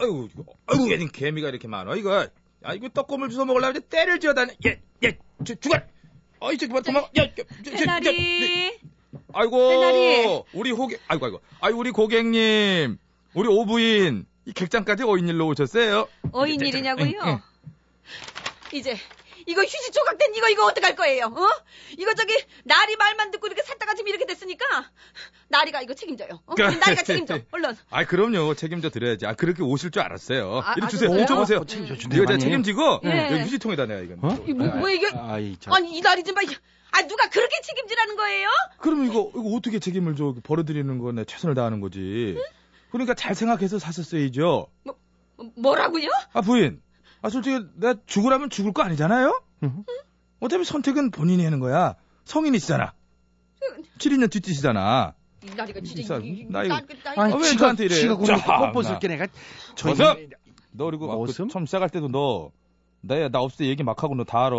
아이고, 0.00 0.28
이거, 0.32 0.44
아이고, 0.66 0.90
얘는 0.90 1.12
개미가 1.12 1.48
이렇게 1.48 1.68
많아, 1.68 1.94
이거. 1.96 2.26
아, 2.64 2.74
이거 2.74 2.88
떡고물 2.88 3.30
주워 3.30 3.44
먹으려고 3.44 3.78
이제 3.78 3.80
때를 3.88 4.20
지어다니. 4.20 4.52
예, 4.66 4.80
예, 5.04 5.18
주, 5.44 5.54
주가! 5.56 5.84
어이, 6.40 6.58
저기 6.58 6.72
봐, 6.72 6.80
도망, 6.80 7.04
야, 7.18 7.22
야, 7.22 7.28
저, 7.36 7.44
저, 7.44 7.62
저, 7.62 7.70
저, 7.70 7.76
배나리. 7.78 8.78
아이고, 9.32 9.68
배나리. 9.68 10.42
우리 10.54 10.70
호객, 10.72 11.00
아이고, 11.08 11.26
아이고, 11.26 11.40
아이 11.60 11.72
우리 11.72 11.90
고객님, 11.92 12.98
우리 13.34 13.48
오부인, 13.48 14.26
이 14.46 14.52
객장까지 14.52 15.04
어인일로 15.04 15.46
오셨어요? 15.46 16.08
어인일이냐고요? 16.32 17.20
응, 17.24 17.28
응. 17.28 17.38
이제 18.72 18.96
이거 19.46 19.62
휴지 19.62 19.90
조각된 19.92 20.34
이거 20.34 20.48
이거 20.48 20.66
어떡할 20.66 20.94
거예요? 20.96 21.26
어? 21.26 21.48
이거 21.98 22.14
저기 22.14 22.34
나리 22.64 22.96
말만 22.96 23.30
듣고 23.30 23.46
이렇게 23.46 23.62
샀다가 23.62 23.94
지금 23.94 24.08
이렇게 24.08 24.26
됐으니까 24.26 24.64
나리가 25.48 25.82
이거 25.82 25.94
책임져요. 25.94 26.28
어? 26.46 26.54
그- 26.54 26.62
나리가 26.62 27.02
책임져. 27.02 27.40
얼른. 27.52 27.76
아, 27.90 28.04
그럼요. 28.04 28.54
책임져 28.54 28.90
드려야지. 28.90 29.26
아, 29.26 29.34
그렇게 29.34 29.62
오실 29.62 29.90
줄 29.90 30.02
알았어요. 30.02 30.60
아, 30.64 30.74
이리 30.76 30.84
아, 30.84 30.88
주세요. 30.88 31.26
줘 31.26 31.36
보세요. 31.36 31.58
어, 31.58 31.64
책임져 31.66 31.96
준대, 31.96 32.16
이거 32.16 32.26
제가. 32.26 32.38
책임지고 32.38 33.00
예. 33.04 33.28
여기 33.32 33.42
휴지통에다 33.42 33.86
내요, 33.86 34.02
이건. 34.04 34.18
어? 34.22 34.44
이 34.46 34.52
뭐, 34.52 34.66
뭐 34.68 34.90
이게 34.90 35.08
아이, 35.14 35.56
참. 35.60 35.72
아니 35.72 35.96
이 35.96 36.00
나리 36.00 36.22
좀 36.24 36.34
봐. 36.34 36.42
아 36.94 37.02
누가 37.06 37.28
그렇게 37.30 37.60
책임지라는 37.62 38.16
거예요? 38.16 38.48
그럼 38.78 39.04
이거 39.06 39.30
이거 39.34 39.56
어떻게 39.56 39.78
책임을 39.78 40.14
져? 40.14 40.34
벌어드리는 40.42 40.98
건내 40.98 41.24
최선을 41.24 41.54
다하는 41.54 41.80
거지. 41.80 42.36
그러니까 42.90 43.14
잘 43.14 43.34
생각해서 43.34 43.78
샀었어야죠. 43.78 44.68
뭐, 44.84 44.96
뭐라고요? 45.56 46.08
아 46.34 46.42
부인, 46.42 46.82
아 47.22 47.28
솔직히 47.30 47.64
내가 47.76 47.94
죽으라면 48.06 48.50
죽을 48.50 48.72
거 48.72 48.82
아니잖아요. 48.82 49.40
응. 49.62 49.84
어차피 50.40 50.64
선택은 50.64 51.10
본인이 51.12 51.44
하는 51.44 51.60
거야. 51.60 51.94
성인이시잖아. 52.24 52.92
7인년 53.98 54.30
뒷짓이잖아. 54.30 55.14
이 55.44 55.50
나리가 55.56 55.80
진짜 55.80 56.18
이- 56.18 56.28
이- 56.28 56.46
나 56.48 56.64
이거- 56.64 56.74
나- 56.74 57.22
아니, 57.22 57.32
아, 57.32 57.36
왜 57.36 57.42
지가, 57.44 57.58
저한테 57.60 57.84
이래? 57.86 57.94
지가 57.94 58.16
자, 58.24 58.58
뻔뻔스럽게 58.58 59.08
내가. 59.08 59.26
저희 59.76 59.92
어서! 59.92 60.16
너 60.72 60.84
그리고 60.86 61.12
아, 61.12 61.16
그? 61.26 61.32
처음 61.48 61.66
시작할 61.66 61.88
때도 61.90 62.08
너, 62.08 62.50
나, 63.02 63.28
나 63.28 63.40
없을 63.40 63.58
때 63.58 63.66
얘기 63.66 63.82
막 63.82 64.02
하고 64.02 64.14
너 64.14 64.24
다 64.24 64.46
알아. 64.46 64.56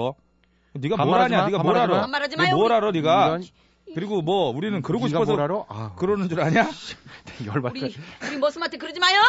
네가 0.73 1.05
뭘 1.05 1.19
아냐? 1.21 1.37
마, 1.37 1.45
네가 1.45 1.63
뭘 1.63 1.77
알아? 1.77 1.87
마. 1.95 2.01
반말하지 2.01 2.35
네가 2.37 2.43
마요, 2.43 2.55
뭘 2.55 2.65
우리. 2.71 2.75
알아? 2.75 2.91
네가 2.91 3.39
그리고 3.93 4.21
뭐 4.21 4.49
우리는 4.49 4.81
그러고 4.81 5.05
네가 5.07 5.19
싶어서 5.19 5.31
뭘 5.35 5.41
알아? 5.43 5.65
아, 5.69 5.95
그러는 5.95 6.29
줄 6.29 6.41
아냐? 6.41 6.69
열받다. 7.45 7.79
우리 7.79 7.95
우리 8.27 8.37
머슴한테 8.37 8.77
그러지 8.77 8.99
마요. 8.99 9.19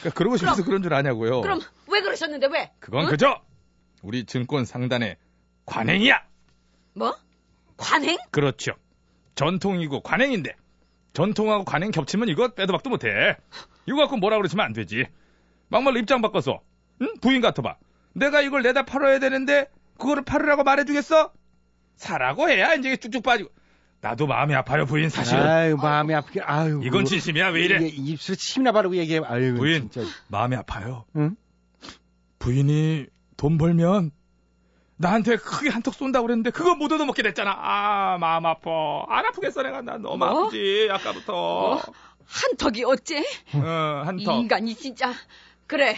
그러니까 0.00 0.10
그러고 0.18 0.36
싶어서 0.36 0.64
그런 0.64 0.82
줄 0.82 0.94
아냐고요. 0.94 1.40
그럼 1.42 1.60
왜 1.88 2.00
그러셨는데 2.00 2.46
왜? 2.48 2.72
그건 2.80 3.04
응? 3.04 3.10
그저 3.10 3.40
우리 4.02 4.24
증권 4.24 4.64
상단의 4.64 5.16
관행이야. 5.66 6.22
뭐? 6.94 7.16
관행? 7.76 8.18
그렇죠. 8.30 8.72
전통이고 9.34 10.00
관행인데 10.02 10.54
전통하고 11.12 11.64
관행 11.64 11.90
겹치면 11.90 12.28
이거 12.28 12.48
빼도 12.48 12.72
박도 12.72 12.90
못해. 12.90 13.36
이거 13.86 13.96
갖고 13.98 14.16
뭐라 14.16 14.36
그러시면 14.36 14.64
안 14.64 14.72
되지. 14.72 15.06
막말로 15.68 15.98
입장 15.98 16.22
바꿔서 16.22 16.60
응? 17.02 17.14
부인 17.20 17.40
같아봐. 17.40 17.76
내가 18.14 18.40
이걸 18.42 18.62
내다 18.62 18.84
팔아야 18.84 19.18
되는데 19.18 19.68
그거를 19.98 20.24
팔으라고 20.24 20.62
말해주겠어? 20.64 21.32
사라고 21.96 22.48
해야 22.48 22.74
이제 22.74 22.96
쭉쭉 22.96 23.22
빠지고. 23.22 23.50
나도 24.04 24.26
마음이 24.26 24.54
아파요 24.54 24.84
부인 24.84 25.08
사실. 25.08 25.34
아유 25.38 25.76
마음이 25.76 26.12
아프게. 26.14 26.42
아유. 26.42 26.82
이건 26.84 27.06
진심이야 27.06 27.48
왜 27.48 27.64
이래? 27.64 27.86
이게 27.86 28.12
입술에 28.12 28.36
침이나 28.36 28.70
바르고 28.72 28.96
얘기해. 28.96 29.22
아유 29.24 29.54
부인. 29.54 29.88
진짜. 29.90 30.06
마음이 30.28 30.54
아파요. 30.56 31.06
응? 31.16 31.34
부인이 32.38 33.06
돈 33.38 33.56
벌면 33.56 34.10
나한테 34.98 35.36
크게 35.36 35.70
한턱 35.70 35.94
쏜다고 35.94 36.26
그랬는데 36.26 36.50
그거 36.50 36.74
못 36.74 36.92
얻어먹게 36.92 37.22
됐잖아. 37.22 37.56
아 37.56 38.18
마음 38.20 38.44
아파. 38.44 38.70
안 39.08 39.24
아프겠어 39.24 39.62
내가 39.62 39.80
난 39.80 40.02
너무 40.02 40.18
뭐? 40.18 40.44
아프지 40.48 40.86
아까부터. 40.92 41.32
뭐? 41.32 41.82
한턱이 42.26 42.84
어째? 42.84 43.20
어, 43.54 44.02
이 44.02 44.06
한턱. 44.06 44.34
인간이 44.36 44.74
진짜. 44.74 45.14
그래. 45.66 45.96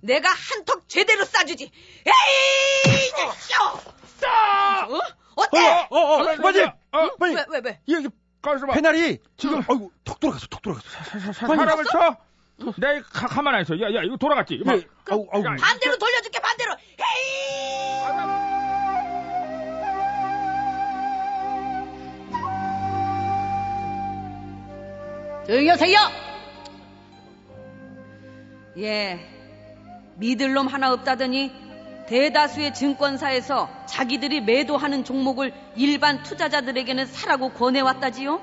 내가 0.00 0.28
한턱 0.28 0.88
제대로 0.88 1.24
쏴주지. 1.24 1.62
에이! 1.62 3.10
어, 3.26 3.80
싸! 4.20 4.86
어? 4.86 5.00
어때? 5.38 5.86
어, 5.90 5.96
어, 5.96 6.22
어, 6.22 6.24
빨리, 6.42 6.62
어, 6.64 6.72
빨리. 7.18 7.34
왜, 7.34 7.44
왜, 7.50 7.60
왜? 7.64 7.80
이게 7.86 8.08
가서 8.42 8.66
봐. 8.66 8.72
배날이 8.74 9.18
지금 9.36 9.58
아이고 9.68 9.90
턱 10.04 10.18
돌아갔어, 10.20 10.46
턱 10.48 10.62
돌아갔어. 10.62 10.88
사- 10.88 11.04
사- 11.18 11.32
사- 11.32 11.46
사람을 11.46 11.84
쳐? 11.84 12.16
내가 12.76 13.02
가, 13.08 13.26
가만 13.28 13.54
안 13.54 13.62
있어. 13.62 13.74
야, 13.80 13.86
야, 13.94 14.02
이거 14.02 14.16
돌아갔지. 14.16 14.54
이거 14.54 14.64
봐. 14.64 14.76
예, 14.76 14.84
아우, 15.10 15.26
아우. 15.32 15.44
야, 15.44 15.54
반대로 15.60 15.96
돌려줄게, 15.96 16.40
반대로! 16.40 16.72
에이! 16.98 17.98
조용히 25.46 25.68
하세요! 25.68 25.98
예, 28.78 29.18
믿을 30.16 30.52
놈 30.52 30.66
하나 30.66 30.92
없다더니 30.92 31.67
대다수의 32.08 32.72
증권사에서 32.72 33.68
자기들이 33.86 34.40
매도하는 34.40 35.04
종목을 35.04 35.52
일반 35.76 36.22
투자자들에게는 36.22 37.04
사라고 37.04 37.50
권해왔다지요? 37.50 38.40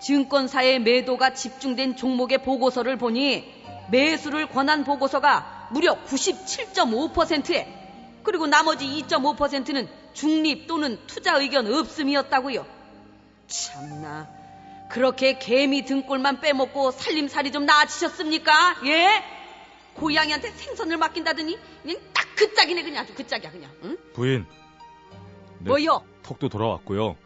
증권사의 0.00 0.80
매도가 0.80 1.32
집중된 1.32 1.96
종목의 1.96 2.42
보고서를 2.42 2.98
보니 2.98 3.50
매수를 3.90 4.50
권한 4.50 4.84
보고서가 4.84 5.68
무려 5.70 5.96
97.5%에 6.04 8.20
그리고 8.22 8.46
나머지 8.46 8.86
2.5%는 8.86 9.88
중립 10.12 10.66
또는 10.66 10.98
투자 11.06 11.38
의견 11.38 11.72
없음이었다고요. 11.72 12.66
참나 13.46 14.28
그렇게 14.90 15.38
개미 15.38 15.86
등골만 15.86 16.40
빼먹고 16.40 16.90
살림살이 16.90 17.50
좀 17.50 17.64
나아지셨습니까? 17.64 18.52
예? 18.86 19.24
고양이한테 19.94 20.50
생선을 20.50 20.98
맡긴다더니 20.98 21.58
그냥 21.82 21.98
딱 22.12 22.23
그 22.36 22.54
짝이네 22.54 22.82
그냥 22.82 23.04
아주 23.04 23.14
그 23.14 23.26
짝이야 23.26 23.50
그냥 23.50 23.70
응? 23.84 23.96
부인. 24.12 24.46
네, 25.60 25.68
뭐요? 25.70 26.02
턱도 26.22 26.48
돌아왔고요. 26.48 27.16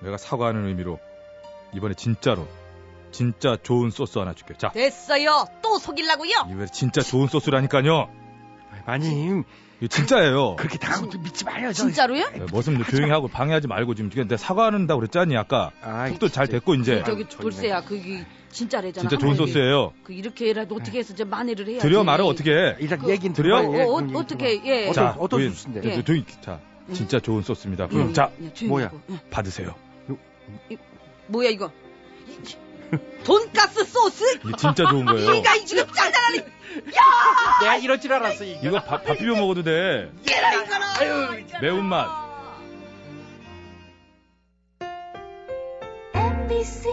내가 0.00 0.16
사과하는 0.16 0.66
의미로 0.66 0.98
이번에 1.74 1.94
진짜로 1.94 2.46
진짜 3.10 3.56
좋은 3.62 3.90
소스 3.90 4.18
하나 4.18 4.34
줄게. 4.34 4.54
자, 4.58 4.68
됐어요 4.70 5.46
또 5.62 5.78
속일라고요? 5.78 6.48
이번에 6.50 6.66
진짜 6.66 7.00
좋은 7.00 7.28
소스라니까요. 7.28 8.08
마님 8.86 9.44
이거 9.78 9.88
진짜예요. 9.88 10.56
그렇게 10.56 10.78
당하고 10.78 11.10
좀 11.10 11.22
믿지. 11.22 11.44
저. 11.44 11.72
진짜로요? 11.72 12.30
네, 12.32 12.46
머슴 12.50 12.82
조용히 12.84 13.10
하고 13.10 13.28
방해하지 13.28 13.68
말고 13.68 13.94
지금 13.94 14.10
내가 14.10 14.36
사과한다고 14.36 15.00
그랬잖니 15.00 15.36
아까. 15.36 15.70
아이, 15.82 16.12
턱도 16.12 16.28
잘. 16.28 16.46
됐고 16.46 16.74
이제 16.76 17.02
저기 17.04 17.28
돌쇠야 17.28 17.82
그게 17.82 18.24
진짜래잖아 18.50 19.08
진짜 19.08 19.20
좋은 19.20 19.32
한번 19.32 19.46
소스예요. 19.46 19.92
그 20.02 20.12
이렇게라도 20.12 20.76
어떻게 20.76 20.98
해서 20.98 21.14
좀 21.14 21.28
만회를 21.28 21.66
해야지 21.68 21.80
드려 21.86 22.04
말을 22.04 22.24
어떻게 22.24 22.52
해? 22.52 22.76
일단 22.78 22.98
그- 22.98 23.10
얘기는 23.10 23.34
드려? 23.34 23.58
어, 23.58 23.62
어, 23.62 23.96
어 23.96 24.26
떻게, 24.26 24.60
들어봐. 24.60 24.66
예. 24.66 24.92
자, 24.92 25.16
어떤. 25.18 25.48
소스인데? 25.50 25.80
예. 25.84 26.02
저, 26.02 26.40
자 26.40 26.60
진짜 26.92 27.18
좋은 27.20 27.42
소스입니다. 27.42 27.88
예, 27.92 28.12
자 28.12 28.30
예, 28.40 28.66
뭐야? 28.66 28.90
받으세요. 29.30 29.74
뭐야 31.26 31.50
이거 31.50 31.70
돈가스 33.24 33.84
소스? 33.84 34.24
이게 34.44 34.52
진짜 34.56 34.84
좋은 34.88 35.04
거예요. 35.04 35.34
이가 35.34 35.54
이 35.56 35.66
지금 35.66 35.86
장난하니 35.92 36.42
내가 37.60 37.76
이럴 37.76 38.00
줄 38.00 38.12
알았어. 38.12 38.44
이게. 38.44 38.60
이거 38.68 38.80
밥, 38.82 39.04
밥 39.04 39.16
비벼 39.18 39.34
먹어도 39.34 39.62
돼. 39.62 40.10
깨라 40.26 40.54
이거라 40.54 40.86
아유, 40.98 41.44
매운맛. 41.60 42.26
MBC 46.14 46.88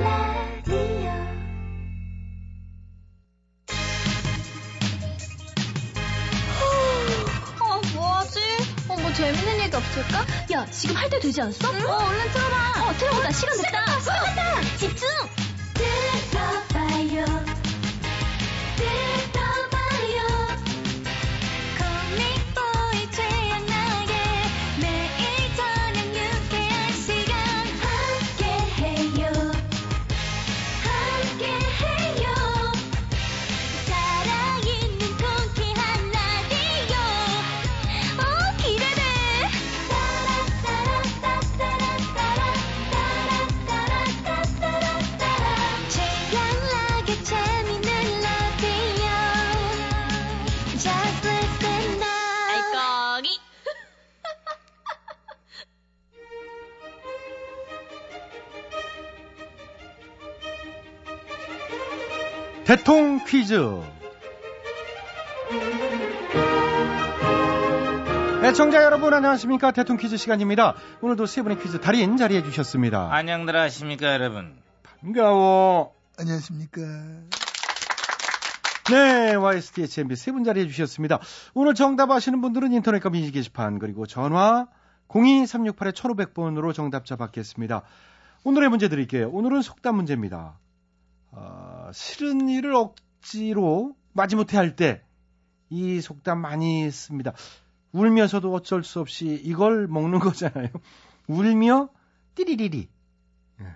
라디오 0.00 1.12
어, 7.60 7.80
뭐하지? 7.94 8.40
어, 8.88 8.96
뭐 8.96 9.12
재밌는 9.12 9.60
얘기 9.60 9.76
없을까? 9.76 10.24
야, 10.52 10.66
지금 10.70 10.96
할 10.96 11.08
때 11.10 11.18
되지 11.18 11.40
않았어? 11.40 11.68
어, 11.68 11.72
얼른 11.72 12.30
틀어봐. 12.32 12.88
어, 12.88 12.92
틀어보자. 12.98 13.30
시간 13.32 13.56
됐다. 13.56 14.00
시간 14.00 14.24
됐다. 14.26 14.60
집중! 14.78 15.08
대통 62.68 63.24
퀴즈. 63.24 63.80
애청자 68.44 68.84
여러분 68.84 69.14
안녕하십니까 69.14 69.70
대통 69.70 69.96
퀴즈 69.96 70.18
시간입니다. 70.18 70.74
오늘도 71.00 71.24
세 71.24 71.40
분의 71.40 71.60
퀴즈 71.60 71.80
달인 71.80 72.18
자리해 72.18 72.42
주셨습니다. 72.42 73.08
안녕들 73.10 73.56
하십니까 73.56 74.12
여러분. 74.12 74.54
반가워. 75.00 75.94
안녕하십니까. 76.18 76.82
네, 78.90 79.34
YSTHMB 79.34 80.14
세 80.16 80.32
분 80.32 80.44
자리해 80.44 80.66
주셨습니다. 80.66 81.20
오늘 81.54 81.72
정답 81.72 82.10
아시는 82.10 82.42
분들은 82.42 82.74
인터넷과 82.74 83.08
미니 83.08 83.30
게시판 83.30 83.78
그리고 83.78 84.04
전화 84.04 84.66
02368-1500번으로 85.08 86.74
정답자 86.74 87.16
받겠습니다. 87.16 87.80
오늘의 88.44 88.68
문제 88.68 88.90
드릴게요. 88.90 89.30
오늘은 89.30 89.62
속담 89.62 89.96
문제입니다. 89.96 90.58
어, 91.30 91.90
싫은 91.92 92.48
일을 92.48 92.74
억지로 92.74 93.94
마지못해 94.12 94.56
할 94.56 94.74
때 94.76 95.02
이 95.70 96.00
속담 96.00 96.38
많이 96.40 96.90
씁니다. 96.90 97.32
울면서도 97.92 98.52
어쩔 98.54 98.82
수 98.84 99.00
없이 99.00 99.38
이걸 99.44 99.86
먹는 99.86 100.18
거잖아요. 100.20 100.68
울며 101.26 101.90
띠리리리. 102.34 102.88
예. 103.60 103.66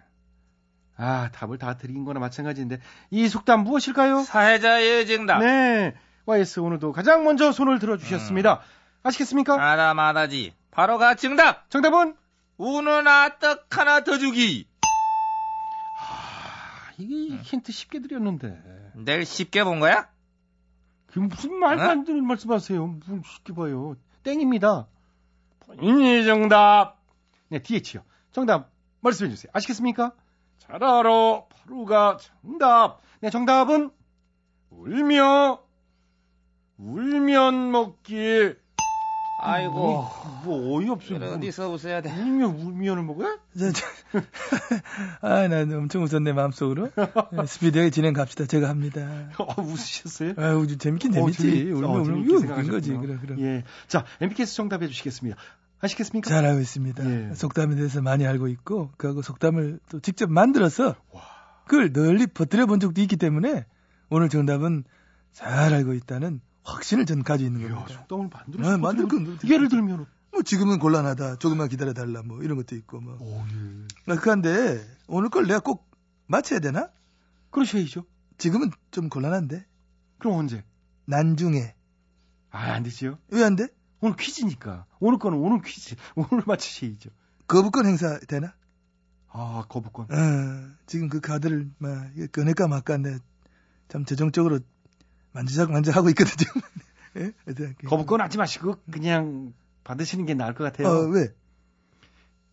아, 0.96 1.30
답을 1.32 1.58
다 1.58 1.76
드린 1.76 2.04
거나 2.04 2.18
마찬가지인데 2.20 2.78
이 3.10 3.28
속담 3.28 3.64
무엇일까요? 3.64 4.22
사회자의 4.22 5.06
정답. 5.06 5.40
네. 5.40 5.94
YS 6.24 6.60
오늘도 6.60 6.92
가장 6.92 7.24
먼저 7.24 7.52
손을 7.52 7.78
들어 7.78 7.96
주셨습니다. 7.98 8.60
아시겠습니까? 9.02 9.54
아다마다지. 9.62 10.54
바로가 10.70 11.16
정답. 11.16 11.68
정답은 11.68 12.14
우는 12.56 13.06
아떡 13.06 13.66
하나 13.76 14.02
더 14.04 14.16
주기. 14.16 14.66
아, 16.92 16.94
이게 16.98 17.37
힌트 17.37 17.72
쉽게 17.72 18.00
드렸는데. 18.00 18.92
내일 18.94 19.24
쉽게 19.24 19.64
본 19.64 19.81
거야? 19.81 20.09
그 21.07 21.18
무슨 21.18 21.55
말도 21.55 21.83
어? 21.83 21.87
안 21.87 22.05
되는 22.05 22.24
말씀하세요. 22.26 22.87
무슨 22.87 23.22
쉽게 23.24 23.55
봐요. 23.55 23.96
땡입니다. 24.22 24.87
본인이 25.61 26.24
정답. 26.24 26.98
네, 27.48 27.59
DH요. 27.61 28.02
정답 28.31 28.70
말씀해 29.00 29.31
주세요. 29.31 29.50
아시겠습니까? 29.55 30.12
잘 30.59 30.83
알아. 30.83 31.44
바로가 31.48 32.18
정답. 32.18 33.00
네, 33.20 33.31
정답은 33.31 33.90
울며 34.70 35.62
울면 36.78 37.70
먹기. 37.70 38.55
아이고. 39.44 39.72
뭐, 39.72 40.42
뭐 40.44 40.78
어이없어. 40.78 41.16
어디서 41.16 41.70
웃어야 41.70 42.00
돼? 42.00 42.11
울면 42.11 42.50
울면을 42.50 43.02
먹어요? 43.02 43.38
저, 43.59 43.66
아, 45.20 45.48
나 45.48 45.62
엄청 45.76 46.02
웃었네, 46.05 46.33
마음속으로. 46.33 46.90
네, 47.33 47.46
스피디하게 47.46 47.90
진행 47.90 48.12
갑시다. 48.12 48.46
제가 48.46 48.68
합니다. 48.68 49.00
아, 49.37 49.55
웃으셨어요? 49.61 50.35
아, 50.37 50.52
우 50.55 50.66
재밌긴 50.66 51.11
어, 51.12 51.14
재밌지. 51.14 51.42
재밌- 51.42 51.72
울면 51.72 51.85
어, 51.90 51.92
울면 52.02 52.18
이거 52.24 52.37
웃긴. 52.37 52.70
거지. 52.70 52.94
그래, 52.94 53.18
그래. 53.20 53.37
예. 53.40 53.64
자, 53.88 54.05
MBK에서 54.20 54.55
정답해 54.55 54.87
주시겠습니다. 54.87 55.37
아시겠습니까? 55.81 56.31
잘 56.31 56.44
알고 56.44 56.61
있습니다. 56.61 57.05
예. 57.31 57.35
속담에 57.35 57.74
대해서 57.74 58.00
많이 58.00 58.24
알고 58.26 58.46
있고, 58.48 58.92
그하고 58.96 59.22
속담을 59.22 59.81
또 59.90 59.98
직접 59.98 60.31
만들어서 60.31 60.94
그걸 61.66 61.92
널리 61.92 62.28
퍼뜨려 62.28 62.66
본 62.66 62.78
적도 62.78 63.00
있기 63.00 63.16
때문에 63.16 63.66
오늘 64.09 64.28
정답은 64.28 64.85
잘 65.33 65.74
알고 65.74 65.94
있다는 65.94 66.40
확신을 66.64 67.05
가지고 67.25 67.46
있는 67.48 67.62
야, 67.70 67.75
겁니다. 67.75 67.98
속담을 68.01 68.29
만들 68.33 68.64
아, 68.64 68.77
만들 68.79 69.09
건 69.09 69.38
예를 69.44 69.68
들면 69.68 70.07
뭐 70.31 70.42
지금은 70.42 70.79
곤란하다. 70.79 71.37
조금만 71.37 71.68
기다려 71.68 71.92
달라. 71.92 72.22
뭐 72.22 72.42
이런 72.42 72.57
것도 72.57 72.75
있고 72.77 73.01
뭐. 73.01 73.16
오, 73.20 73.44
예. 74.09 74.12
아, 74.12 74.16
그런데 74.16 74.81
오늘 75.07 75.29
걸 75.29 75.46
내가 75.46 75.61
꼭 75.61 75.90
맞춰야 76.27 76.61
되나? 76.61 76.90
그러셔야죠. 77.51 78.05
지금은 78.38 78.70
좀 78.90 79.09
곤란한데. 79.09 79.66
그럼 80.18 80.38
언제? 80.38 80.64
난중에. 81.05 81.75
아, 82.51 82.72
안 82.72 82.83
되지요. 82.83 83.18
왜 83.29 83.42
안 83.42 83.57
돼? 83.57 83.66
오늘 84.01 84.16
퀴즈니까. 84.16 84.87
오늘 85.01 85.18
거는 85.18 85.38
오늘 85.38 85.61
퀴즈. 85.62 85.96
오늘 86.16 86.42
맞추셔야죠. 86.46 87.11
거부권 87.46 87.87
행사 87.87 88.18
되나? 88.20 88.55
아, 89.29 89.64
거부권. 89.68 90.07
어, 90.11 90.70
지금 90.87 91.09
그 91.09 91.20
카드를 91.20 91.70
막 91.79 92.11
꺼낼까 92.33 92.68
말까 92.68 92.94
한데 92.94 93.18
참 93.88 94.05
재정적으로 94.05 94.61
만지작 95.32 95.70
만지하고 95.72 96.08
있거든 96.10 96.32
지금. 96.36 96.60
예? 97.18 97.32
거부권 97.86 98.20
하지 98.20 98.38
마시고 98.38 98.76
그냥 98.90 99.52
받으시는 99.84 100.26
게 100.26 100.34
나을 100.34 100.54
것 100.54 100.64
같아요. 100.64 100.88
어, 100.88 101.00
왜? 101.08 101.28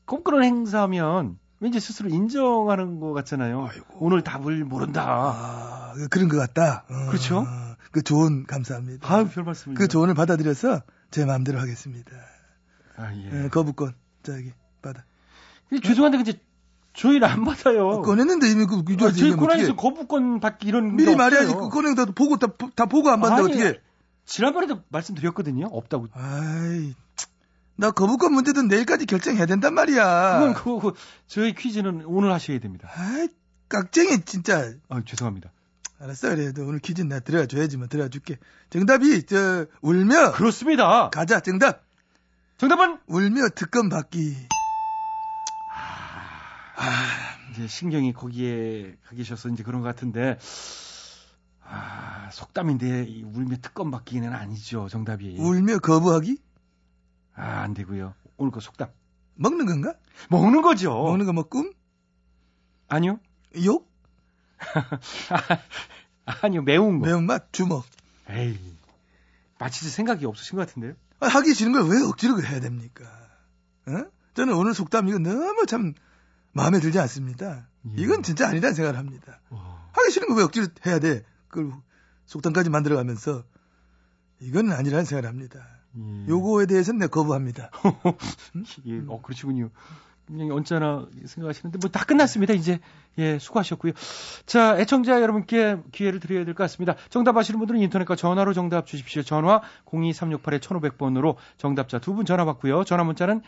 거부권을 0.05 0.43
행사하면 0.43 1.37
왠지 1.59 1.79
스스로 1.79 2.09
인정하는 2.09 2.99
것 2.99 3.13
같잖아요. 3.13 3.67
아이고. 3.67 3.85
오늘 3.99 4.23
답을 4.23 4.63
모른다. 4.65 5.05
아, 5.07 5.93
그- 5.95 6.07
그런 6.07 6.29
것 6.29 6.37
같다. 6.37 6.85
어, 6.89 7.07
그렇죠? 7.09 7.45
그 7.91 8.01
조언 8.01 8.45
감사합니다. 8.45 9.13
아유, 9.13 9.27
별 9.29 9.43
말씀을. 9.43 9.75
그 9.75 9.87
조언을 9.87 10.13
받아들여서 10.13 10.81
제 11.11 11.25
마음대로 11.25 11.59
하겠습니다. 11.59 12.11
아, 12.97 13.13
예. 13.13 13.45
예, 13.45 13.49
거부권 13.49 13.93
저기 14.23 14.51
받아. 14.81 15.03
근데 15.69 15.85
죄송한데 15.87 16.17
근데 16.17 16.33
저희는 16.93 17.28
안 17.28 17.43
받아요. 17.45 18.02
꺼냈는데 18.02 18.49
이미 18.49 18.65
그 18.65 18.75
아, 18.78 18.84
유저 18.88 19.12
저희 19.12 19.32
고난에서 19.32 19.75
거부권 19.75 20.39
받기 20.39 20.67
이런 20.67 20.95
미리 20.95 21.12
게 21.12 21.15
말해야지. 21.15 21.54
그 21.54 21.69
꺼낸 21.69 21.95
다 21.95 22.06
보고 22.06 22.38
다, 22.38 22.47
다 22.75 22.86
보고 22.86 23.10
안 23.10 23.21
받는데 23.21 23.54
아니, 23.54 23.62
어떻게? 23.63 23.82
지난번에도 24.25 24.82
말씀드렸거든요. 24.89 25.67
없다고. 25.71 26.08
아이, 26.13 26.93
나 27.75 27.91
거부권 27.91 28.34
문제도 28.34 28.62
내일까지 28.62 29.06
결정해야 29.06 29.45
된단 29.45 29.73
말이야. 29.73 30.39
그건 30.39 30.54
그거 30.54 30.80
그, 30.80 30.93
저희 31.28 31.54
퀴즈는 31.54 32.04
오늘 32.06 32.32
하셔야 32.34 32.60
됩니다. 32.60 32.89
아이, 32.95 33.30
깍쟁이 33.69 34.21
진짜. 34.25 34.73
아, 34.89 35.02
죄송합니다. 35.06 35.52
알았어 36.02 36.30
그래도 36.30 36.65
오늘 36.65 36.80
퀴즈 36.80 37.02
나 37.02 37.19
들어가 37.19 37.45
줘야지 37.45 37.78
뭐 37.78 37.88
들어가 37.88 38.10
줄게. 38.10 38.38
정답이 38.69 39.23
저 39.25 39.65
울며 39.82 40.32
그렇습니다. 40.32 41.10
가자 41.10 41.39
정답. 41.41 41.84
정답은 42.58 42.99
울며 43.08 43.49
특검 43.56 43.89
받기. 43.89 44.36
이제 47.51 47.67
신경이 47.67 48.13
거기에 48.13 48.95
가 49.05 49.15
계셔서 49.15 49.49
이제 49.49 49.63
그런 49.63 49.81
것 49.81 49.87
같은데 49.87 50.37
아, 51.61 52.29
속담인데 52.31 53.05
이 53.07 53.23
울며 53.23 53.57
특검 53.61 53.91
받기는 53.91 54.31
아니죠. 54.33 54.87
정답이. 54.89 55.35
울며 55.39 55.79
거부하기? 55.79 56.37
아, 57.35 57.61
안 57.61 57.73
되고요. 57.73 58.13
오늘 58.37 58.51
그 58.51 58.59
속담. 58.59 58.89
먹는 59.35 59.65
건가? 59.65 59.93
먹는 60.29 60.61
거죠. 60.61 60.91
먹는 60.91 61.25
거 61.25 61.33
뭐 61.33 61.43
꿈? 61.43 61.71
아니요. 62.87 63.19
욕? 63.63 63.89
아니요. 66.41 66.61
매운 66.63 66.99
거. 66.99 67.05
매운맛? 67.05 67.51
주먹. 67.53 67.85
에이. 68.29 68.57
마치 69.59 69.87
생각이 69.89 70.25
없으신 70.25 70.57
것 70.57 70.67
같은데요. 70.67 70.93
아, 71.19 71.27
하기 71.27 71.53
싫은 71.53 71.71
걸 71.73 71.83
왜 71.87 72.01
억지로 72.03 72.35
그 72.35 72.43
해야 72.43 72.59
됩니까? 72.59 73.03
어? 73.87 74.05
저는 74.35 74.53
오늘 74.55 74.73
속담 74.73 75.07
이거 75.09 75.19
너무 75.19 75.65
참 75.65 75.93
마음에 76.51 76.79
들지 76.79 76.99
않습니다. 76.99 77.67
예. 77.88 78.01
이건 78.01 78.23
진짜 78.23 78.47
아니라는 78.47 78.73
생각을 78.75 78.97
합니다. 78.99 79.39
와. 79.49 79.88
하기 79.93 80.12
싫은 80.12 80.27
거 80.29 80.35
왜 80.35 80.43
억지로 80.43 80.67
해야 80.85 80.99
돼? 80.99 81.23
그걸 81.47 81.71
속담까지 82.25 82.69
만들어가면서 82.69 83.43
이건 84.39 84.71
아니라는 84.71 85.05
생각을 85.05 85.27
합니다. 85.29 85.59
예. 85.97 86.27
요거에 86.27 86.65
대해서는 86.65 86.99
내가 86.99 87.09
거부합니다. 87.12 87.71
예, 88.85 89.01
어, 89.07 89.21
그러시군요. 89.21 89.69
굉장히 90.27 90.51
언짢아 90.51 91.07
생각하시는데, 91.25 91.79
뭐 91.81 91.89
다 91.91 92.05
끝났습니다, 92.05 92.53
이제. 92.53 92.79
예, 93.17 93.39
수고하셨고요. 93.39 93.93
자, 94.45 94.77
애청자 94.77 95.21
여러분께 95.23 95.77
기회를 95.91 96.19
드려야 96.19 96.45
될 96.45 96.53
것 96.53 96.63
같습니다. 96.65 96.95
정답 97.09 97.35
아시는 97.35 97.57
분들은 97.57 97.79
인터넷과 97.81 98.15
전화로 98.15 98.53
정답 98.53 98.85
주십시오. 98.85 99.23
전화 99.23 99.62
02368-1500번으로 99.85 101.35
정답자 101.57 101.97
두 101.99 102.13
분 102.13 102.25
전화 102.25 102.45
받고요. 102.45 102.83
전화 102.83 103.03
문자는, 103.03 103.41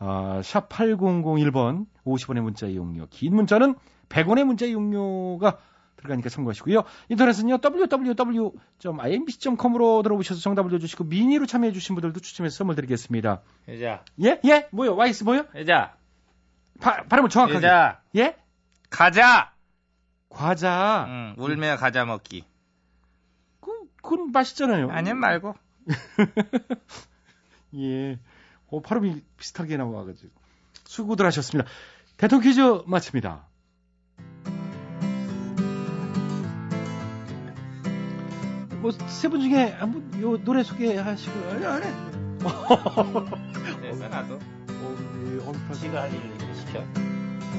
아, 0.00 0.40
샵 0.42 0.68
8001번 0.70 1.86
50원의 2.04 2.40
문자 2.40 2.66
이용료. 2.66 3.06
긴 3.10 3.36
문자는 3.36 3.76
100원의 4.08 4.44
문자 4.44 4.66
이용료가 4.66 5.58
들어가니까 5.98 6.30
참고하시고요. 6.30 6.82
인터넷은요, 7.10 7.58
www.imbc.com으로 7.62 10.02
들어오셔서 10.02 10.40
정답을 10.40 10.70
넣어주시고, 10.70 11.04
미니로 11.04 11.44
참여해주신 11.44 11.94
분들도 11.94 12.20
추첨해서 12.20 12.56
선물 12.56 12.76
드리겠습니다. 12.76 13.42
여자, 13.68 14.02
예? 14.22 14.40
예? 14.46 14.66
뭐요? 14.72 14.96
와이스 14.96 15.24
뭐요? 15.24 15.44
여자, 15.54 15.94
바, 16.80 17.02
발음을 17.02 17.28
정확하게. 17.28 17.56
여자, 17.58 18.00
예? 18.16 18.36
가자. 18.88 19.52
과자. 20.30 21.04
응, 21.08 21.34
울며 21.36 21.76
가자 21.76 22.06
먹기. 22.06 22.46
그, 23.60 23.70
그건 24.02 24.32
맛있잖아요. 24.32 24.88
아니면 24.90 25.18
말고. 25.18 25.54
예. 27.76 28.18
어, 28.70 28.80
발음이 28.80 29.22
비슷하게 29.36 29.76
나와가지고. 29.76 30.30
수고들 30.84 31.26
하셨습니다. 31.26 31.68
대통령 32.16 32.48
퀴즈 32.48 32.60
마칩니다. 32.86 33.46
뭐, 38.80 38.90
세 38.92 39.28
분 39.28 39.40
중에 39.42 39.72
한 39.78 39.92
분, 39.92 40.22
요 40.22 40.38
노래 40.42 40.62
소개하시고. 40.62 41.50
아니, 41.50 41.66
안 41.66 41.82
해. 41.82 41.92
그래서 43.80 44.08
나도 44.08 44.34
어, 44.36 44.96
예, 45.26 45.38
어, 45.46 45.74
지가 45.74 46.02
할 46.02 46.10
일을 46.14 46.54
시켜. 46.54 46.82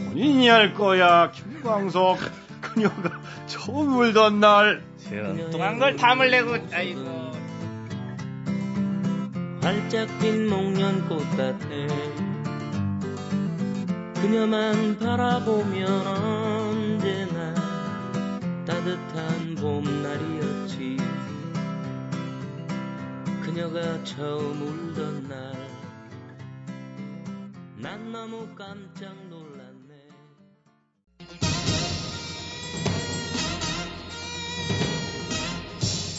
본인이 0.10 0.48
할 0.48 0.74
거야, 0.74 1.32
김광석. 1.32 2.18
그녀가 2.62 3.22
처음 3.46 3.98
울던 3.98 4.40
날. 4.40 4.84
뚱한 5.52 5.78
걸 5.78 5.96
담을 5.96 6.32
내고, 6.32 6.56
아이고. 6.74 7.31
활짝 9.62 10.08
핀 10.20 10.48
목련꽃 10.50 11.38
같아. 11.38 11.68
그녀만 14.22 14.98
바라보면 15.00 16.08
언제나 16.08 17.54
따뜻한 18.66 19.56
봄날이었지. 19.56 20.98
그녀가 23.44 24.04
처음 24.04 24.62
울던 24.62 25.28
날 25.28 25.72
난 27.82 28.12
너무 28.12 28.48
깜짝 28.56 29.16
놀랐 29.28 29.41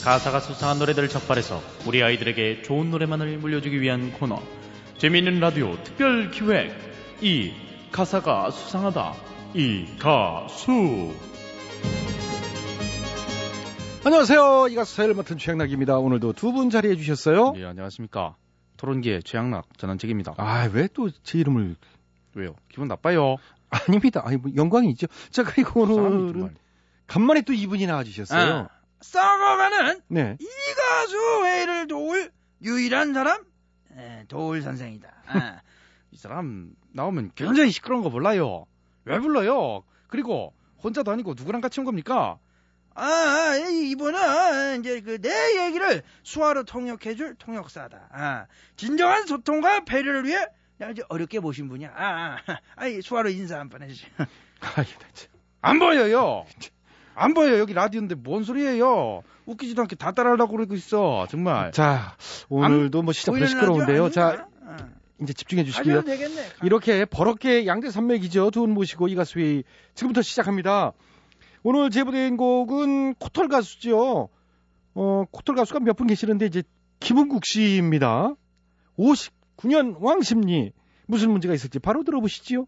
가사가 0.05 0.41
수상한 0.41 0.79
노래들을 0.79 1.09
적발해서 1.09 1.61
우리 1.87 2.03
아이들에게 2.03 2.63
좋은 2.63 2.91
노래만을 2.91 3.39
물려주기 3.39 3.81
위한 3.81 4.13
코너 4.13 4.43
재미있는 4.99 5.39
라디오 5.41 5.81
특별 5.85 6.31
기획 6.31 6.73
이 7.21 7.53
가사가 7.93 8.51
수상하다 8.51 9.15
이 9.55 9.87
가수 9.99 11.13
안녕하세요. 14.05 14.67
이 14.69 14.75
가수 14.75 14.97
사회를 14.97 15.15
맡은 15.15 15.39
최양락입니다. 15.39 15.99
오늘도 15.99 16.33
두 16.33 16.51
분 16.53 16.71
자리해 16.71 16.97
주셨어요. 16.97 17.53
네 17.53 17.65
안녕하십니까 17.65 18.35
토론계 18.77 19.21
최양락 19.25 19.79
전원책입니다 19.79 20.35
아, 20.39 20.69
왜 20.73 20.89
또 20.89 21.09
제 21.23 21.39
이름을. 21.39 21.77
왜요 22.35 22.57
기분 22.69 22.89
나빠요 22.89 23.37
아닙니다. 23.71 24.23
아니, 24.25 24.37
뭐 24.37 24.51
영광이죠. 24.57 25.07
자, 25.31 25.45
그리고 25.45 25.83
오늘은 25.83 26.57
간만에 27.07 27.43
또 27.43 27.53
이분이 27.53 27.87
나와주셨어요. 27.87 28.55
아, 28.55 28.69
썩어가는 29.03 30.01
네. 30.09 30.37
이 30.41 30.47
가수 30.77 31.45
회를 31.47 31.87
도울 31.87 32.31
유일한 32.63 33.13
사람 33.15 33.45
에, 33.97 34.25
도울 34.29 34.63
선생이다. 34.63 35.09
아, 35.27 35.61
이 36.11 36.17
사람 36.17 36.73
나오면 36.93 37.33
굉장히 37.35 37.71
시끄러운 37.71 38.03
거 38.03 38.11
몰라요. 38.11 38.67
왜 39.05 39.19
불러요? 39.19 39.85
그리고 40.09 40.55
혼자도 40.83 41.11
아니고 41.11 41.35
누구랑 41.37 41.61
같이 41.61 41.81
온 41.81 41.87
겁니까? 41.87 42.39
아, 42.95 43.05
아, 43.05 43.57
이- 43.57 43.91
이분은 43.91 44.81
이제 44.81 45.01
그 45.01 45.19
내 45.21 45.65
얘기를 45.67 46.03
수화로 46.23 46.65
통역해줄 46.65 47.37
통역사다. 47.37 48.09
아, 48.13 48.47
진정한 48.77 49.27
소통과 49.27 49.85
배려를 49.85 50.25
위해 50.27 50.47
아주 50.81 51.03
어렵게 51.09 51.41
모신 51.41 51.69
분이야. 51.69 51.91
아, 51.97 52.37
아, 52.47 52.59
아, 52.77 52.87
이 52.87 53.01
수화로 53.01 53.31
인사 53.31 53.59
한 53.59 53.69
번 53.69 53.83
해주세요. 53.83 54.11
안 55.63 55.79
보여요. 55.79 56.45
안 57.15 57.35
보여. 57.35 57.59
여기 57.59 57.73
라디오인데 57.75 58.15
뭔 58.17 58.45
소리예요? 58.45 59.23
웃기지도 59.47 59.83
않게 59.83 59.97
다 59.97 60.13
따라하려고 60.13 60.57
그러고 60.57 60.75
있어. 60.75 61.27
정말. 61.31 61.73
자, 61.73 62.17
오늘도 62.49 63.03
뭐 63.03 63.13
시작부터 63.13 63.47
시끄러운데요. 63.47 64.11
자, 64.11 64.47
이제 65.21 65.33
집중해 65.33 65.65
주시고요. 65.65 66.03
이렇게 66.63 67.05
버럭게 67.05 67.67
양대 67.67 67.91
산맥이죠. 67.91 68.51
두 68.51 68.61
분 68.63 68.71
모시고 68.75 69.09
이 69.09 69.15
가수의 69.15 69.65
지금부터 69.95 70.23
시작합니다. 70.23 70.93
오늘 71.63 71.91
제보된 71.91 72.37
곡은 72.37 73.15
코털 73.15 73.47
가수죠. 73.49 74.29
어, 74.95 75.25
코털 75.31 75.55
가수가 75.55 75.81
몇 75.81 75.97
분 75.97 76.07
계시는데 76.09 76.47
이제 76.47 76.63
김은국 77.01 77.45
씨입니다. 77.45 78.35
59년 78.99 79.97
왕십리 80.01 80.73
무슨 81.07 81.31
문제가 81.31 81.55
있을지 81.55 81.79
바로 81.79 82.03
들어보시지요. 82.05 82.61
모 82.61 82.67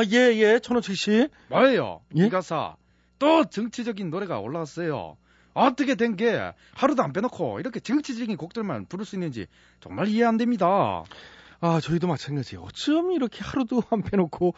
아, 0.00 0.04
예, 0.10 0.16
예. 0.36 0.58
천호철 0.60 0.96
씨. 0.96 1.28
뭐예요? 1.48 2.00
예? 2.16 2.26
이 2.26 2.28
가사. 2.30 2.76
또 3.18 3.44
정치적인 3.44 4.10
노래가 4.10 4.38
올라왔어요. 4.40 5.16
어떻게 5.52 5.94
된 5.94 6.16
게 6.16 6.52
하루도 6.74 7.02
안 7.02 7.12
빼놓고 7.12 7.60
이렇게 7.60 7.80
정치적인 7.80 8.36
곡들만 8.36 8.86
부를 8.86 9.04
수 9.04 9.16
있는지 9.16 9.46
정말 9.80 10.08
이해 10.08 10.24
안 10.24 10.36
됩니다. 10.36 11.02
아, 11.60 11.80
저희도 11.80 12.06
마찬가지예요. 12.06 12.62
어쩜 12.64 13.12
이렇게 13.12 13.42
하루도 13.44 13.82
안 13.90 14.02
빼놓고 14.02 14.54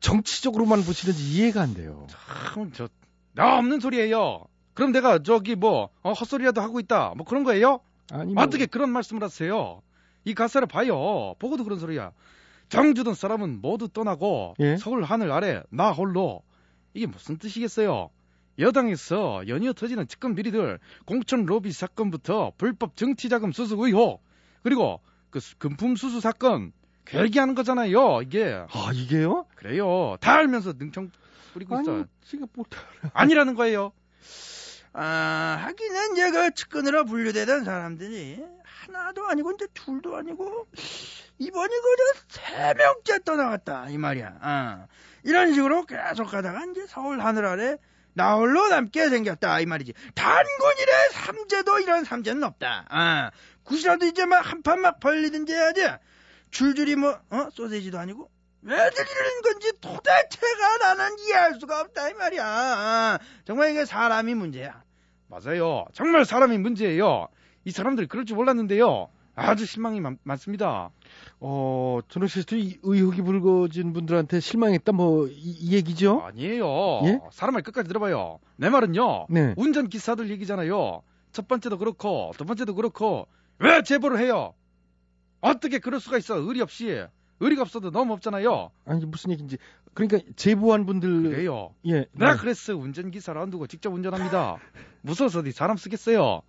정치적으로만 0.00 0.82
보시는지 0.84 1.22
이해가 1.32 1.62
안 1.62 1.74
돼요. 1.74 2.06
참, 2.10 2.70
저, 2.72 2.88
나 3.32 3.56
없는 3.58 3.80
소리예요. 3.80 4.44
그럼 4.74 4.92
내가 4.92 5.22
저기 5.22 5.54
뭐, 5.54 5.88
어, 6.02 6.12
헛소리라도 6.12 6.60
하고 6.60 6.80
있다. 6.80 7.14
뭐 7.16 7.24
그런 7.24 7.44
거예요? 7.44 7.80
아니, 8.12 8.34
뭐- 8.34 8.42
어떻게 8.42 8.66
그런 8.66 8.90
말씀을 8.90 9.22
하세요? 9.22 9.80
이 10.24 10.34
가사를 10.34 10.66
봐요. 10.66 11.34
보고도 11.38 11.64
그런 11.64 11.78
소리야. 11.78 12.12
정주던 12.68 13.14
사람은 13.14 13.60
모두 13.60 13.88
떠나고 13.88 14.54
예? 14.60 14.76
서울 14.76 15.02
하늘 15.04 15.30
아래 15.32 15.62
나 15.70 15.90
홀로 15.92 16.42
이게 16.92 17.06
무슨 17.06 17.38
뜻이겠어요? 17.38 18.10
여당에서 18.58 19.42
연이어 19.48 19.72
터지는 19.72 20.06
측근 20.06 20.34
비리들 20.34 20.78
공천 21.06 21.44
로비 21.44 21.72
사건부터 21.72 22.52
불법 22.56 22.96
정치자금 22.96 23.52
수수 23.52 23.74
의혹 23.78 24.22
그리고 24.62 25.00
그 25.30 25.40
수- 25.40 25.56
금품 25.58 25.96
수수 25.96 26.20
사건 26.20 26.72
괴기하는 27.04 27.54
거잖아요. 27.54 28.22
이게 28.22 28.64
아 28.70 28.90
이게요? 28.94 29.46
그래요. 29.56 30.16
다 30.20 30.34
알면서 30.34 30.72
능청 30.78 31.10
있어. 31.82 31.92
아니, 31.96 32.04
지금 32.24 32.46
뭐 32.54 32.64
아니라는 33.12 33.54
거예요. 33.54 33.92
아, 34.92 35.58
하기는 35.66 36.12
이제 36.12 36.30
그 36.30 36.54
측근으로 36.54 37.04
분류되던 37.04 37.64
사람들이 37.64 38.40
하나도 38.62 39.26
아니고 39.26 39.52
이제 39.52 39.66
둘도 39.74 40.16
아니고 40.16 40.66
이번이 41.38 41.68
그저 41.68 42.40
세 42.40 42.74
명째 42.74 43.18
떠나갔다 43.24 43.88
이 43.90 43.98
말이야. 43.98 44.38
아, 44.40 44.86
이런 45.24 45.52
식으로 45.52 45.84
계속 45.86 46.30
가다가 46.30 46.64
이제 46.70 46.86
서울 46.88 47.20
하늘 47.20 47.44
아래 47.46 47.76
나홀로 48.14 48.68
남게 48.68 49.08
생겼다 49.08 49.60
이 49.60 49.66
말이지. 49.66 49.92
단군이래 50.14 50.92
삼재도 51.12 51.80
이런 51.80 52.04
삼재는 52.04 52.44
없다. 52.44 52.86
아, 52.88 53.30
굿이라도 53.64 54.06
이제 54.06 54.24
막 54.26 54.44
한 54.46 54.62
판 54.62 54.80
막 54.80 55.00
벌리든지 55.00 55.52
해야지. 55.52 55.82
줄줄이 56.50 56.94
뭐 56.94 57.18
어? 57.30 57.48
소세지도 57.52 57.98
아니고 57.98 58.30
왜들 58.62 59.04
이러는 59.04 59.42
건지 59.42 59.72
도대체가 59.80 60.78
나는 60.78 61.18
이해할 61.18 61.54
수가 61.58 61.80
없다 61.80 62.08
이 62.10 62.14
말이야. 62.14 62.44
아, 62.46 63.18
정말 63.44 63.70
이게 63.72 63.84
사람이 63.84 64.34
문제야. 64.36 64.82
맞아요. 65.26 65.84
정말 65.92 66.24
사람이 66.24 66.56
문제예요. 66.58 67.26
이 67.64 67.72
사람들이 67.72 68.06
그럴 68.06 68.24
줄 68.24 68.36
몰랐는데요. 68.36 69.08
아주 69.34 69.66
실망이 69.66 70.00
많, 70.00 70.18
많습니다. 70.22 70.90
어, 71.40 72.00
이 72.52 72.78
의혹이 72.82 73.22
불거진 73.22 73.92
분들한테 73.92 74.40
실망했다 74.40 74.92
뭐이 74.92 75.72
얘기죠? 75.72 76.20
아니에요. 76.20 76.66
예? 77.04 77.20
사람 77.32 77.54
말 77.54 77.62
끝까지 77.62 77.88
들어봐요. 77.88 78.38
내 78.56 78.70
말은요. 78.70 79.26
네. 79.30 79.54
운전 79.56 79.88
기사들 79.88 80.30
얘기잖아요. 80.30 81.02
첫 81.32 81.48
번째도 81.48 81.78
그렇고 81.78 82.32
두 82.38 82.44
번째도 82.44 82.74
그렇고 82.74 83.26
왜 83.58 83.82
제보를 83.82 84.18
해요? 84.18 84.54
어떻게 85.40 85.78
그럴 85.78 86.00
수가 86.00 86.18
있어? 86.18 86.36
의리 86.36 86.60
없이. 86.60 87.04
의리가 87.40 87.62
없어도 87.62 87.90
너무 87.90 88.12
없잖아요. 88.14 88.70
아니 88.86 89.04
무슨 89.04 89.32
얘기인지 89.32 89.58
그러니까 89.92 90.18
제보한 90.36 90.86
분들 90.86 91.22
그래요. 91.30 91.74
예. 91.86 92.06
내가 92.12 92.34
네. 92.34 92.38
그랬어. 92.40 92.76
운전기사를 92.76 93.40
안 93.40 93.50
두고 93.50 93.66
직접 93.66 93.92
운전합니다. 93.92 94.58
무서워서 95.02 95.40
어디 95.40 95.52
사람 95.52 95.76
쓰겠어요. 95.76 96.42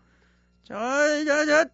저, 0.64 0.76
저, 1.26 1.46
저, 1.46 1.66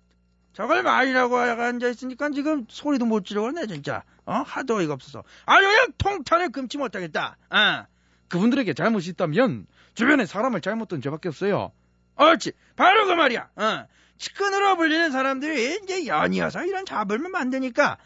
저걸 0.53 0.83
말이라고 0.83 1.37
앉아 1.37 1.87
있으니까 1.87 2.29
지금 2.31 2.65
소리도 2.67 3.05
못 3.05 3.25
지르겠네, 3.25 3.67
진짜. 3.67 4.03
어? 4.25 4.33
하도 4.45 4.75
어이가 4.75 4.93
없어서. 4.93 5.23
아유, 5.45 5.61
그냥 5.61 5.87
통탄을 5.97 6.49
금치 6.49 6.77
못하겠다. 6.77 7.37
아. 7.49 7.85
그분들에게 8.27 8.73
잘못이 8.73 9.11
있다면 9.11 9.65
주변에 9.93 10.25
사람을 10.25 10.61
잘못 10.61 10.87
둔 10.87 11.01
죄밖에 11.01 11.29
없어요. 11.29 11.71
옳지. 12.17 12.53
바로 12.75 13.05
그 13.05 13.13
말이야. 13.13 13.49
어. 13.55 13.85
측근으로 14.17 14.75
불리는 14.77 15.11
사람들이 15.11 15.79
이제 15.83 16.05
연이어서 16.05 16.63
이런 16.65 16.85
잡을만 16.85 17.31
만드니까 17.31 17.97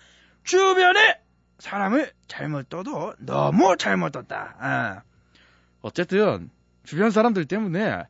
주변에 0.43 1.19
사람을 1.59 2.11
잘못 2.27 2.69
둬도 2.69 3.15
너무 3.19 3.75
잘못 3.77 4.11
뒀다. 4.11 4.55
아. 4.59 5.01
어쨌든 5.81 6.49
주변 6.83 7.11
사람들 7.11 7.45
때문에 7.45 8.03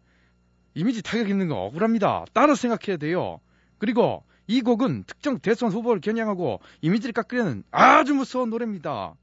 이미지 0.75 1.01
타격 1.01 1.29
있는 1.29 1.47
거 1.47 1.55
억울합니다. 1.55 2.25
따로 2.33 2.55
생각해야 2.55 2.97
돼요. 2.97 3.39
그리고 3.85 4.23
이 4.47 4.61
곡은 4.61 5.03
특정 5.05 5.37
대선 5.37 5.69
후보를 5.69 6.01
겨냥하고 6.01 6.59
이미지를 6.81 7.13
깎으려는 7.13 7.63
아주 7.69 8.15
무서운 8.15 8.49
노래입니다. 8.49 9.13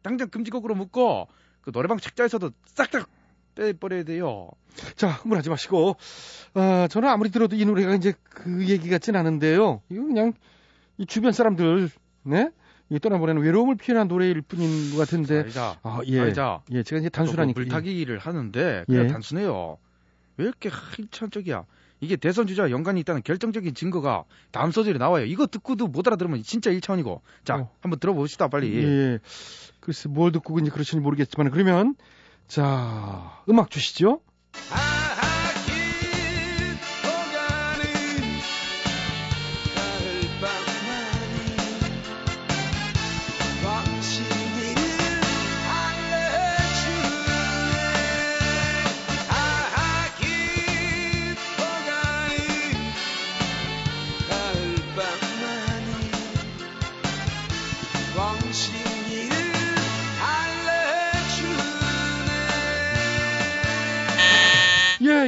당장 0.00 0.30
금지곡으로 0.30 0.74
묶고 0.74 1.28
그 1.60 1.70
노래방 1.70 1.98
책자에서도 1.98 2.50
싹싹 2.64 3.10
빼버려야 3.56 4.04
돼요. 4.04 4.48
자, 4.94 5.08
흥분하지 5.08 5.50
마시고. 5.50 5.96
아, 6.54 6.88
저는 6.90 7.10
아무리 7.10 7.30
들어도 7.30 7.56
이 7.56 7.66
노래가 7.66 7.94
이제 7.94 8.14
그 8.30 8.66
얘기 8.68 8.88
같진 8.88 9.16
않은데요. 9.16 9.82
이거 9.90 10.02
그냥 10.02 10.32
이 10.96 11.04
주변 11.04 11.32
사람들, 11.32 11.90
네? 12.22 12.50
이 12.88 12.98
떠나보내는 12.98 13.42
외로움을 13.42 13.74
표현한 13.74 14.08
노래일 14.08 14.40
뿐인 14.40 14.92
것 14.92 14.96
같은데. 14.96 15.42
아이자, 15.42 15.78
아, 15.82 16.00
예. 16.06 16.20
아이자. 16.20 16.62
예, 16.72 16.82
제가 16.82 17.00
이제 17.00 17.10
단순하니까. 17.10 17.60
물타기를 17.60 18.18
하는데 18.18 18.84
그냥 18.86 19.04
예. 19.04 19.08
단순해요. 19.08 19.76
왜 20.38 20.46
이렇게 20.46 20.70
일차적이야? 20.98 21.66
이게 22.00 22.16
대선 22.16 22.46
주자와 22.46 22.70
연관이 22.70 23.00
있다는 23.00 23.22
결정적인 23.22 23.74
증거가 23.74 24.24
다음 24.50 24.70
소절에 24.70 24.98
나와요. 24.98 25.24
이거 25.24 25.46
듣고도 25.46 25.86
못 25.86 26.06
알아들으면 26.06 26.42
진짜 26.42 26.70
일차원이고. 26.70 27.22
자, 27.44 27.68
한번 27.80 27.98
들어봅시다, 27.98 28.48
빨리. 28.48 28.76
예. 28.76 29.18
글쎄, 29.80 30.08
뭘 30.08 30.32
듣고 30.32 30.58
이제 30.58 30.70
그러시는지 30.70 31.02
모르겠지만, 31.02 31.50
그러면, 31.50 31.94
자, 32.48 33.42
음악 33.48 33.70
주시죠. 33.70 34.20
예, 34.56 35.05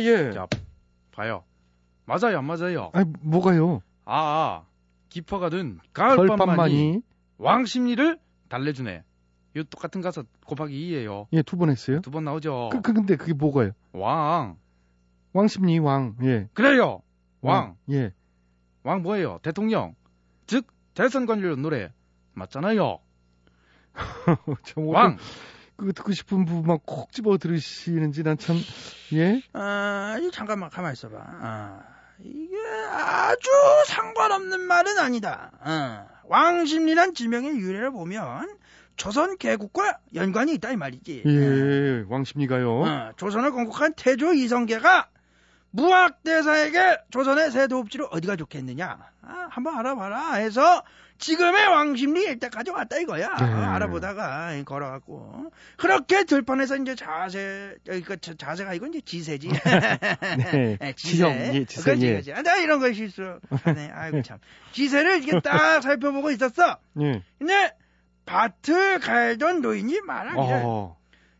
예. 0.08 0.32
자, 0.32 0.46
봐요. 1.12 1.44
맞아요, 2.04 2.38
안 2.38 2.44
맞아요? 2.46 2.90
아니, 2.94 3.10
뭐가요? 3.20 3.82
아, 4.04 4.64
깊어가 5.10 5.50
든 5.50 5.78
가을밤만이. 5.92 7.02
왕심리를 7.38 8.18
달래주네. 8.48 9.04
이 9.56 9.64
똑같은 9.70 10.00
가사 10.00 10.22
곱하기 10.46 10.74
2예요. 10.74 11.26
예, 11.32 11.42
두 11.42 11.56
번 11.56 11.70
했어요. 11.70 12.00
두 12.00 12.10
번 12.10 12.24
나오죠. 12.24 12.70
그, 12.72 12.80
그, 12.80 12.92
근데 12.92 13.16
그게 13.16 13.32
뭐가요? 13.32 13.72
왕. 13.92 14.56
왕십리 15.32 15.78
왕, 15.80 16.16
예. 16.22 16.48
그래요. 16.54 17.02
왕. 17.42 17.76
예. 17.90 18.12
왕 18.82 19.02
뭐예요? 19.02 19.38
대통령. 19.42 19.94
즉 20.46 20.66
대선 20.94 21.26
관련 21.26 21.60
노래 21.62 21.92
맞잖아요. 22.34 22.98
정 24.64 24.88
왕. 24.88 25.18
그거 25.78 25.92
듣고 25.92 26.12
싶은 26.12 26.44
부분만 26.44 26.80
콕 26.84 27.12
집어 27.12 27.38
들으시는지 27.38 28.24
난 28.24 28.36
참, 28.36 28.56
예? 29.12 29.40
아, 29.52 30.18
이 30.20 30.28
잠깐만 30.32 30.70
가만 30.70 30.92
있어봐. 30.92 31.16
아, 31.16 31.80
이게 32.18 32.56
아주 32.90 33.48
상관없는 33.86 34.60
말은 34.60 34.98
아니다. 34.98 35.52
어, 35.60 36.08
왕십리란 36.24 37.14
지명의 37.14 37.58
유래를 37.58 37.92
보면 37.92 38.56
조선 38.96 39.38
개국과 39.38 39.98
연관이 40.16 40.52
있다 40.54 40.72
이 40.72 40.76
말이지. 40.76 41.22
예, 41.24 42.04
왕십리가요. 42.08 42.80
어, 42.80 43.12
조선을 43.16 43.52
건국한 43.52 43.94
태조 43.94 44.34
이성계가 44.34 45.10
무학대사에게 45.70 47.02
조선의 47.12 47.52
새 47.52 47.68
도읍지로 47.68 48.06
어디가 48.06 48.34
좋겠느냐? 48.34 48.98
아, 49.58 49.60
한번 49.60 49.76
알아봐라 49.78 50.34
해서 50.34 50.82
지금의 51.18 51.66
왕십리 51.66 52.22
일대까지 52.22 52.70
왔다 52.70 52.96
이거야. 52.98 53.34
네. 53.36 53.44
어, 53.44 53.56
알아보다가 53.72 54.52
걸어갖고 54.64 55.50
그렇게 55.76 56.22
들판에서 56.22 56.76
이제 56.76 56.94
자세, 56.94 57.74
어, 57.88 58.00
그 58.06 58.20
자- 58.20 58.34
자세가 58.38 58.74
이건 58.74 58.90
이제 58.90 59.00
지세지. 59.04 59.48
네, 60.38 60.78
예, 60.80 60.92
지형, 60.96 61.32
예, 61.32 61.64
지세, 61.64 61.82
그렇지, 61.82 62.06
예. 62.06 62.10
그렇지. 62.12 62.32
아, 62.34 62.42
나 62.42 62.56
이런 62.58 62.78
거 62.78 62.92
실수하네. 62.92 63.90
아이고 63.92 64.22
참. 64.22 64.38
지세를 64.70 65.24
이렇게 65.24 65.40
딱 65.40 65.82
살펴보고 65.82 66.30
있었어. 66.30 66.78
예. 67.00 67.22
근데 67.38 67.74
밭을 68.24 69.00
갈던 69.00 69.60
노인이 69.62 70.00
말하기를 70.02 70.60
어, 70.64 70.96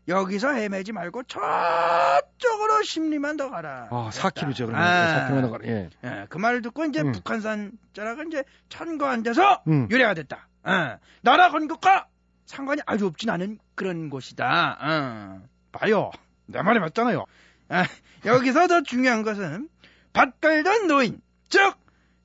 여기서 0.09 0.53
헤매지 0.53 0.91
말고 0.91 1.23
저쪽으로 1.23 2.81
십리만 2.83 3.37
더 3.37 3.49
가라. 3.49 3.87
아, 3.91 4.09
4km죠, 4.11 4.65
그러면. 4.65 4.81
아. 4.81 5.29
4km 5.29 5.41
나가라, 5.41 5.65
예. 5.67 5.89
예, 6.03 6.25
그 6.29 6.37
말을 6.39 6.63
듣고 6.63 6.85
이제 6.85 7.01
음. 7.01 7.11
북한산 7.11 7.71
자락은 7.93 8.27
이제 8.27 8.43
천거한 8.69 9.21
데서 9.21 9.61
음. 9.67 9.87
유래가 9.91 10.15
됐다. 10.15 10.47
예, 10.67 10.97
나라 11.21 11.51
건국과 11.51 12.07
상관이 12.47 12.81
아주 12.87 13.05
없진 13.05 13.29
않은 13.29 13.59
그런 13.75 14.09
곳이다. 14.09 14.77
어. 14.81 15.47
봐요. 15.71 16.09
내 16.47 16.63
말이 16.63 16.79
맞잖아요. 16.79 17.25
아, 17.69 17.85
여기서 18.25 18.67
더 18.67 18.81
중요한 18.81 19.21
것은 19.21 19.69
밭 20.11 20.41
갈던 20.41 20.87
노인, 20.87 21.21
즉 21.49 21.75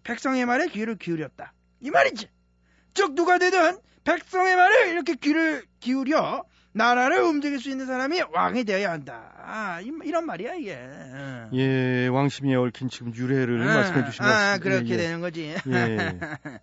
백성의 0.05 0.47
말에 0.47 0.69
귀를 0.69 0.97
기울였다. 0.97 1.53
이 1.81 1.91
말이지. 1.91 2.29
즉 2.95 3.15
누가 3.15 3.39
되든 3.39 3.79
백성의 4.05 4.57
말에 4.57 4.91
이렇게 4.91 5.15
귀를 5.17 5.67
기울여 5.81 6.45
나라를 6.75 7.21
움직일 7.23 7.61
수 7.61 7.71
있는 7.71 7.87
사람이 7.87 8.21
왕이 8.33 8.65
되어야 8.65 8.91
한다. 8.91 9.33
아, 9.39 9.81
이, 9.81 10.11
런 10.11 10.27
말이야 10.27 10.55
이게. 10.55 10.75
어. 10.77 11.49
예, 11.55 12.09
왕십리에 12.09 12.57
얽힌 12.57 12.89
지금 12.89 13.15
유래를 13.15 13.63
아, 13.63 13.75
말씀해 13.75 14.05
주신 14.07 14.25
것 14.25 14.29
아, 14.31 14.35
같습니다. 14.35 14.59
그렇게 14.59 14.93
예. 14.95 14.97
되는 14.97 15.21
거지. 15.21 15.55
예. 15.69 16.19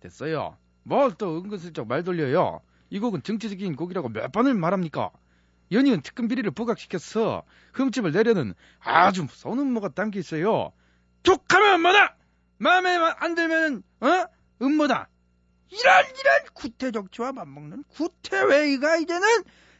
됐어요. 0.00 0.56
뭘 0.82 1.14
또 1.16 1.38
은근슬쩍 1.38 1.86
말 1.86 2.02
돌려요. 2.02 2.60
이 2.90 2.98
곡은 2.98 3.22
정치적인 3.22 3.76
곡이라고 3.76 4.08
몇 4.08 4.32
번을 4.32 4.54
말합니까? 4.54 5.10
연이은 5.70 6.02
특급 6.02 6.28
비리를 6.28 6.50
부각시켜서 6.50 7.44
흠집을 7.74 8.12
내려는 8.12 8.54
아주 8.80 9.22
무서운 9.22 9.60
음모가 9.60 9.90
담겨 9.90 10.18
있어요. 10.18 10.72
툭하면 11.22 11.76
음모다. 11.76 12.16
마음에 12.58 12.90
안 13.16 13.34
들면은 13.36 13.82
어 14.00 14.26
음모다. 14.60 15.08
이런 15.72 16.04
이런 16.04 16.40
구태 16.52 16.90
정치와 16.90 17.32
맞먹는 17.32 17.84
구태회의가 17.88 18.96
이제는 18.98 19.26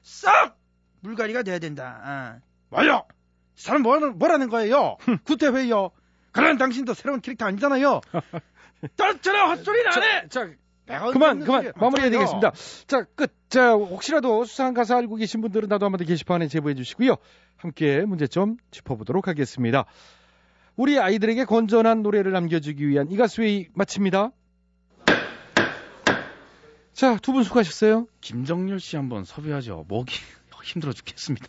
싹 0.03 0.57
물갈이가 1.01 1.43
돼야 1.43 1.59
된다. 1.59 2.01
아. 2.03 2.39
맞아. 2.71 3.05
이 3.57 3.61
사람 3.61 3.83
뭐라는, 3.83 4.19
뭐라는 4.19 4.49
거예요? 4.49 4.97
구태회의요. 5.25 5.91
그런 6.33 6.57
당신도 6.57 6.95
새로운 6.95 7.21
캐릭터 7.21 7.45
아니잖아요. 7.45 8.01
헛소리는 8.99 9.93
안 9.93 10.03
해. 10.03 10.29
자, 10.29 10.51
그만, 11.13 11.41
그만, 11.41 11.73
마무리해야. 11.77 12.11
되겠습니다. 12.11 12.53
자, 12.87 13.05
끝. 13.15 13.33
자, 13.49 13.73
혹시라도 13.73 14.45
수상한 14.45 14.75
가사 14.75 14.97
알고 14.97 15.17
계신 15.17 15.41
분들은 15.41 15.69
나도 15.69 15.87
한번 15.87 16.05
게시판에 16.05 16.49
제보해 16.49 16.75
주시고요. 16.75 17.17
함께 17.57 18.01
문제점 18.01 18.57
짚어보도록 18.71 19.29
하겠습니다. 19.29 19.85
우리 20.75 20.99
아이들에게 20.99 21.45
건전한 21.45 22.03
노래를 22.03 22.33
남겨주기 22.33 22.89
위한 22.89 23.11
이 23.11 23.17
가수의 23.17 23.69
마칩니다. 23.75 24.31
자, 26.95 27.17
두 27.17 27.33
분 27.33 27.43
수고하셨어요. 27.45 28.07
김정렬 28.21 28.79
씨 28.81 28.97
한번 28.97 29.25
섭외하죠. 29.25 29.85
목이 29.89 30.15
힘들어 30.63 30.93
죽겠습니다. 30.93 31.47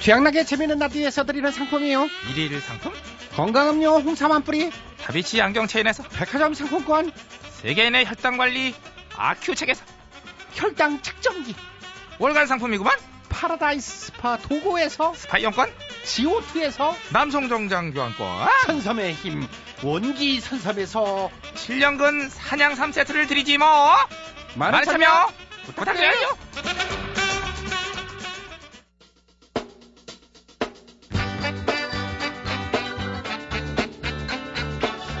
최양락의 0.00 0.44
재미있는 0.44 0.78
라디오에서 0.78 1.24
드리는 1.24 1.50
상품이요. 1.50 2.08
일일 2.30 2.60
상품? 2.60 2.92
건강음료 3.36 4.00
홍삼 4.00 4.32
한 4.32 4.42
뿌리, 4.42 4.70
다비치 5.00 5.40
안경 5.40 5.66
체인에서 5.66 6.02
백화점 6.08 6.52
상품권, 6.54 7.10
세계인의 7.62 8.06
혈당 8.06 8.36
관리 8.36 8.74
아큐첵에서 9.16 9.84
혈당 10.54 11.00
측정기, 11.02 11.54
월간 12.18 12.46
상품이구만. 12.46 12.96
파라다이스 13.30 14.06
스파 14.06 14.36
도고에서 14.38 15.14
스파 15.14 15.38
이용권, 15.38 15.68
지오투에서 16.04 16.94
남성 17.12 17.48
정장 17.48 17.92
교환권, 17.92 18.48
선섬의 18.66 19.14
힘 19.14 19.46
원기 19.82 20.40
선섬에서 20.40 21.30
7년근 21.54 22.28
사냥 22.30 22.74
3세트를 22.74 23.26
드리지 23.26 23.58
뭐. 23.58 23.66
많은 24.54 24.72
많은 24.72 24.84
참여 24.84 25.06
참여 25.06 25.32
부탁드려요. 25.66 26.14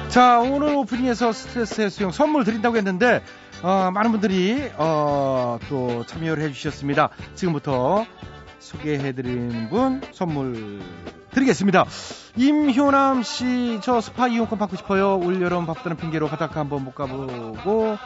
자, 0.08 0.38
오늘 0.38 0.76
오프닝에서 0.76 1.32
스트레스 1.32 1.80
해소용 1.80 2.12
선물 2.12 2.44
드린다고 2.44 2.76
했는데, 2.76 3.20
어, 3.62 3.90
많은 3.92 4.12
분들이, 4.12 4.70
어, 4.76 5.58
또 5.68 6.06
참여를 6.06 6.44
해주셨습니다. 6.44 7.08
지금부터 7.34 8.06
소개해드리는 8.64 9.68
분 9.68 10.00
선물 10.12 10.80
드리겠습니다. 11.30 11.84
임효남 12.36 13.22
씨, 13.22 13.78
저 13.82 14.00
스파 14.00 14.28
이용권 14.28 14.58
받고 14.58 14.76
싶어요. 14.76 15.18
올여름 15.18 15.66
바쁘다는 15.66 15.96
핑계로 15.96 16.28
바닷가 16.28 16.60
한번 16.60 16.84
못 16.84 16.94
가보고, 16.94 17.98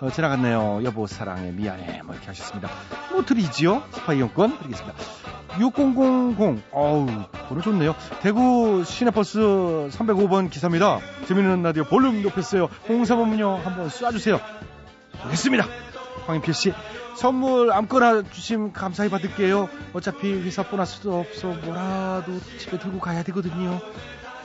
어, 0.00 0.10
지나갔네요. 0.10 0.82
여보, 0.84 1.06
사랑해, 1.06 1.50
미안해. 1.50 2.02
뭐 2.04 2.14
이렇게 2.14 2.28
하셨습니다. 2.28 2.68
뭐 3.10 3.24
드리지요? 3.24 3.82
스파 3.90 4.12
이용권 4.12 4.58
드리겠습니다. 4.58 4.98
6000, 5.58 6.62
어우, 6.72 7.06
번호 7.48 7.62
좋네요. 7.62 7.94
대구 8.20 8.84
시내버스 8.84 9.38
305번 9.38 10.50
기사입니다. 10.50 10.98
재밌는 11.26 11.62
라디오 11.62 11.84
볼륨 11.84 12.22
높였어요. 12.22 12.68
홍사범은요, 12.88 13.60
한번 13.64 13.88
쏴주세요. 13.88 14.40
알겠습니다. 15.24 15.93
황인필 16.26 16.54
씨, 16.54 16.72
선물 17.16 17.72
아무거나 17.72 18.22
주시면 18.22 18.72
감사히 18.72 19.08
받을게요. 19.08 19.68
어차피 19.92 20.32
회사 20.32 20.62
보너스도 20.62 21.20
없어 21.20 21.48
뭐라도 21.48 22.40
집에 22.58 22.78
들고 22.78 22.98
가야 22.98 23.22
되거든요. 23.24 23.80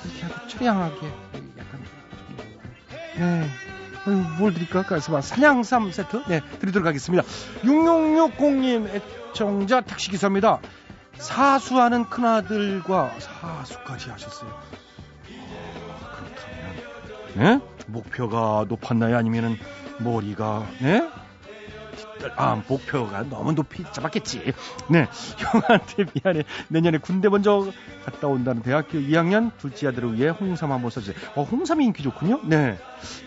이렇게 0.06 0.26
아주 0.26 0.58
처량하게 0.58 1.08
약간 1.58 1.84
네. 3.18 3.50
뭘 4.38 4.54
드릴까? 4.54 4.84
그래서 4.84 5.12
막 5.12 5.22
사냥삼 5.22 5.92
세트 5.92 6.24
네 6.28 6.42
드리도록 6.60 6.88
하겠습니다. 6.88 7.24
6660님 7.64 8.88
애청자 9.32 9.82
택시기사입니다. 9.82 10.60
사수하는 11.18 12.06
큰아들과 12.06 13.14
사수까지 13.20 14.10
하셨어요. 14.10 14.52
어, 14.52 15.98
그렇다면 16.16 17.60
네? 17.60 17.66
목표가 17.88 18.66
높았나요? 18.68 19.18
아니면은 19.18 19.58
머리가 20.00 20.66
네? 20.80 21.10
아, 22.36 22.62
목표가 22.68 23.24
너무 23.24 23.54
높이 23.54 23.84
잡았겠지. 23.92 24.54
네, 24.90 25.08
형한테 25.38 26.06
미안해. 26.14 26.44
내년에 26.68 26.98
군대 26.98 27.30
먼저 27.30 27.72
갔다 28.06 28.28
온다는 28.28 28.62
대학교 28.62 28.98
2학년 28.98 29.52
둘째 29.58 29.88
아들을 29.88 30.16
위해 30.16 30.30
홍삼 30.30 30.72
한번 30.72 30.90
써주세요. 30.92 31.16
어, 31.36 31.44
홍삼이 31.44 31.86
인기 31.86 32.04
좋군요. 32.04 32.42
네. 32.44 32.78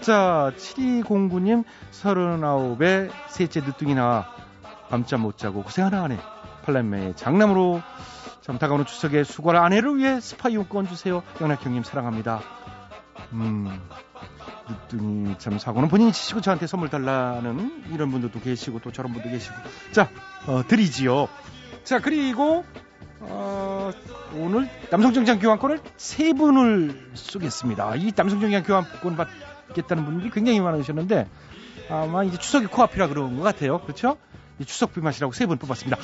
자, 0.00 0.52
7209님, 0.56 1.64
39에 1.92 3.10
셋째 3.28 3.60
늦둥이 3.60 3.94
나와 3.94 4.34
밤잠 4.88 5.20
못 5.22 5.38
자고 5.38 5.62
고생 5.62 5.86
하나 5.86 6.02
하네. 6.04 6.18
팔남매의 6.64 7.16
장남으로 7.16 7.82
참 8.40 8.58
다가오는 8.58 8.86
추석에 8.86 9.24
수고할 9.24 9.62
아내를 9.62 9.98
위해 9.98 10.20
스파 10.20 10.48
이용권 10.48 10.88
주세요. 10.88 11.22
영락형님 11.40 11.82
사랑합니다. 11.82 12.42
음, 13.32 13.80
참 15.38 15.58
사고는 15.58 15.88
본인이 15.88 16.12
치시고 16.12 16.40
저한테 16.40 16.66
선물 16.66 16.88
달라는 16.88 17.84
이런 17.92 18.10
분들도 18.10 18.40
계시고 18.40 18.80
또 18.80 18.92
저런 18.92 19.12
분도 19.12 19.28
계시고. 19.28 19.54
자 19.92 20.08
어, 20.46 20.62
드리지요. 20.66 21.28
자 21.84 21.98
그리고 21.98 22.64
어, 23.20 23.90
오늘 24.34 24.68
남성정장 24.90 25.38
교환권을 25.38 25.80
세 25.96 26.32
분을 26.32 27.10
쏘겠습니다. 27.14 27.96
이 27.96 28.12
남성정장 28.14 28.62
교환권 28.64 29.16
받겠다는 29.16 30.04
분들이 30.04 30.30
굉장히 30.30 30.60
많으셨는데 30.60 31.28
아마 31.90 32.24
이제 32.24 32.36
추석이 32.38 32.66
코앞이라 32.66 33.08
그런 33.08 33.36
것 33.36 33.42
같아요. 33.42 33.80
그렇죠? 33.80 34.16
이 34.58 34.64
추석 34.64 34.92
비 34.92 35.00
맛이라고 35.00 35.32
세 35.32 35.46
분 35.46 35.58
뽑았습니다. 35.58 35.96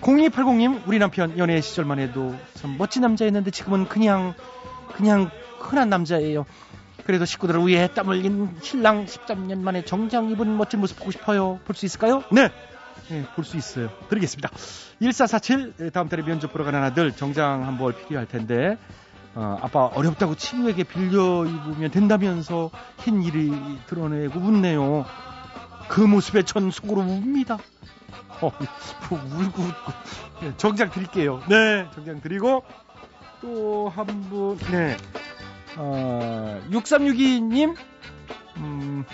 0280님 0.00 0.86
우리 0.86 0.98
남편 0.98 1.36
연애 1.38 1.60
시절만 1.60 1.98
해도 1.98 2.34
참 2.54 2.76
멋진 2.78 3.02
남자였는데 3.02 3.50
지금은 3.50 3.88
그냥 3.88 4.34
그냥 4.96 5.30
흔한 5.58 5.88
남자예요 5.90 6.46
그래도 7.06 7.24
식구들을 7.24 7.66
위해 7.66 7.88
땀 7.94 8.08
흘린 8.08 8.56
신랑 8.62 9.06
13년 9.06 9.60
만에 9.60 9.84
정장 9.84 10.28
입은 10.30 10.56
멋진 10.56 10.80
모습 10.80 10.98
보고 10.98 11.10
싶어요. 11.12 11.60
볼 11.64 11.74
수 11.76 11.86
있을까요? 11.86 12.22
네. 12.32 12.50
네, 13.08 13.24
볼수 13.36 13.56
있어요. 13.56 13.88
드리겠습니다. 14.08 14.48
1447 15.00 15.74
예, 15.80 15.90
다음 15.90 16.08
달에 16.08 16.24
면접 16.24 16.52
보러 16.52 16.64
가는 16.64 16.82
아들 16.82 17.12
정장 17.12 17.64
한 17.64 17.78
벌 17.78 17.92
필요할 17.94 18.26
텐데 18.26 18.76
어, 19.36 19.56
아빠 19.62 19.84
어렵다고 19.84 20.34
친구에게 20.34 20.82
빌려 20.82 21.44
입으면 21.46 21.90
된다면서 21.92 22.70
흰 23.04 23.22
일이 23.22 23.52
드러내고 23.86 24.40
웃네요. 24.40 25.04
그 25.88 26.00
모습에 26.00 26.42
전 26.42 26.70
속으로 26.72 27.02
웁니다. 27.02 27.58
어, 28.40 28.50
뭐 29.08 29.20
울고 29.20 29.62
웃고 29.62 29.92
네, 30.40 30.52
정장 30.56 30.90
드릴게요. 30.90 31.40
네, 31.48 31.86
정장 31.94 32.20
드리고 32.20 32.64
또 33.42 33.88
한 33.94 34.06
분, 34.30 34.56
네, 34.72 34.96
어, 35.76 36.60
6362님, 36.70 37.76
음, 38.56 39.04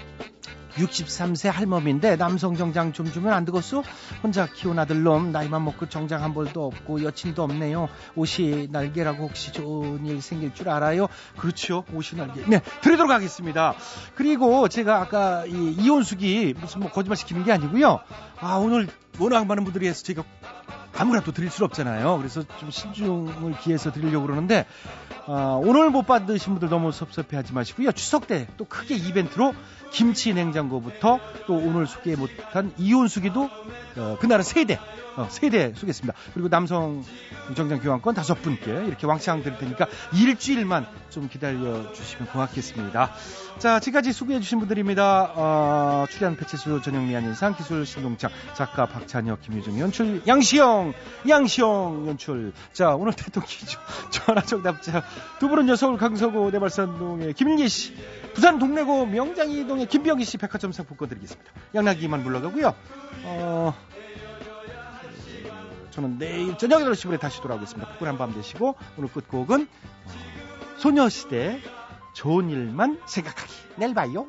63세 0.76 1.50
할멈인데 1.50 2.16
남성 2.16 2.56
정장 2.56 2.92
좀 2.92 3.10
주면 3.10 3.32
안 3.32 3.44
되겠소? 3.44 3.82
혼자 4.22 4.46
키운 4.46 4.78
아들놈 4.78 5.32
나이만 5.32 5.64
먹고 5.64 5.88
정장 5.88 6.22
한 6.22 6.32
벌도 6.34 6.64
없고 6.64 7.02
여친도 7.02 7.42
없네요. 7.42 7.88
옷이 8.14 8.68
날개라고 8.70 9.24
혹시 9.24 9.52
좋은 9.52 10.06
일 10.06 10.22
생길 10.22 10.54
줄 10.54 10.68
알아요? 10.70 11.08
그렇죠. 11.36 11.84
옷이 11.92 12.18
날개. 12.18 12.42
네, 12.46 12.60
드리도록 12.80 13.10
하겠습니다. 13.10 13.74
그리고 14.14 14.68
제가 14.68 15.00
아까 15.00 15.44
이 15.46 15.74
이혼숙이 15.78 16.54
무슨 16.58 16.80
뭐 16.80 16.90
거짓말 16.90 17.16
시키는 17.16 17.44
게 17.44 17.52
아니고요. 17.52 18.00
아 18.40 18.56
오늘 18.56 18.88
워낙 19.18 19.46
많은 19.46 19.64
분들이 19.64 19.86
해서 19.86 20.02
제가 20.02 20.24
아무나 20.96 21.20
또 21.20 21.32
드릴 21.32 21.50
수 21.50 21.64
없잖아요. 21.64 22.18
그래서 22.18 22.42
좀 22.58 22.70
신중을 22.70 23.58
기해서 23.60 23.90
드리려고 23.92 24.26
그러는데 24.26 24.66
아, 25.26 25.58
오늘 25.62 25.90
못 25.90 26.06
받으신 26.06 26.54
분들 26.54 26.68
너무 26.68 26.92
섭섭해하지 26.92 27.52
마시고요. 27.52 27.92
추석 27.92 28.26
때 28.26 28.46
또 28.56 28.64
크게 28.64 28.94
이벤트로 28.94 29.54
김치 29.90 30.32
냉장고부터 30.34 31.18
또 31.46 31.54
오늘 31.54 31.86
소개 31.86 32.16
못한 32.16 32.72
이온수기도 32.78 33.50
어, 33.96 34.16
그날은 34.20 34.42
세대 34.42 34.78
어, 35.16 35.28
세대 35.30 35.74
쏘겠습니다. 35.74 36.14
그리고 36.32 36.48
남성 36.48 37.04
정장 37.54 37.80
교환권 37.80 38.14
다섯 38.14 38.40
분께 38.40 38.70
이렇게 38.86 39.06
왕창 39.06 39.42
드릴 39.42 39.58
테니까 39.58 39.86
일주일만 40.14 40.86
좀 41.10 41.28
기다려 41.28 41.92
주시면 41.92 42.28
고맙겠습니다. 42.28 43.12
자, 43.62 43.78
지금까지 43.78 44.12
소개해 44.12 44.40
주신 44.40 44.58
분들입니다. 44.58 45.34
어, 45.36 46.06
출연 46.10 46.34
배치수 46.34 46.82
전영미 46.82 47.14
안윤상 47.14 47.54
기술 47.54 47.86
신동창 47.86 48.32
작가 48.54 48.86
박찬혁 48.86 49.40
김유정 49.40 49.78
연출 49.78 50.20
양시영 50.26 50.92
양시영 51.28 52.08
연출 52.08 52.52
자 52.72 52.96
오늘 52.96 53.12
대통 53.12 53.44
퀴즈 53.46 53.76
전화 54.10 54.42
정답자 54.42 55.04
두 55.38 55.48
분은요 55.48 55.76
서울 55.76 55.96
강서구 55.96 56.50
내발산동의 56.50 57.34
김일기 57.34 57.68
씨 57.68 57.94
부산 58.34 58.58
동래구 58.58 59.06
명장이동의 59.06 59.86
김병기 59.86 60.24
씨 60.24 60.38
백화점 60.38 60.72
상품권 60.72 61.08
드리겠습니다. 61.10 61.48
양락이만 61.72 62.24
물러가고요. 62.24 62.74
어, 63.26 63.74
저는 65.92 66.18
내일 66.18 66.58
저녁 66.58 66.80
8시 66.80 67.04
분에 67.04 67.16
다시 67.16 67.40
돌아오겠습니다. 67.40 67.92
푸근한 67.92 68.18
밤 68.18 68.34
되시고 68.34 68.74
오늘 68.98 69.08
끝곡은 69.12 69.68
어, 69.68 70.78
소녀시대 70.78 71.60
좋은 72.12 72.50
일만 72.50 73.00
생각하기. 73.06 73.52
내일 73.76 73.94
봐요. 73.94 74.26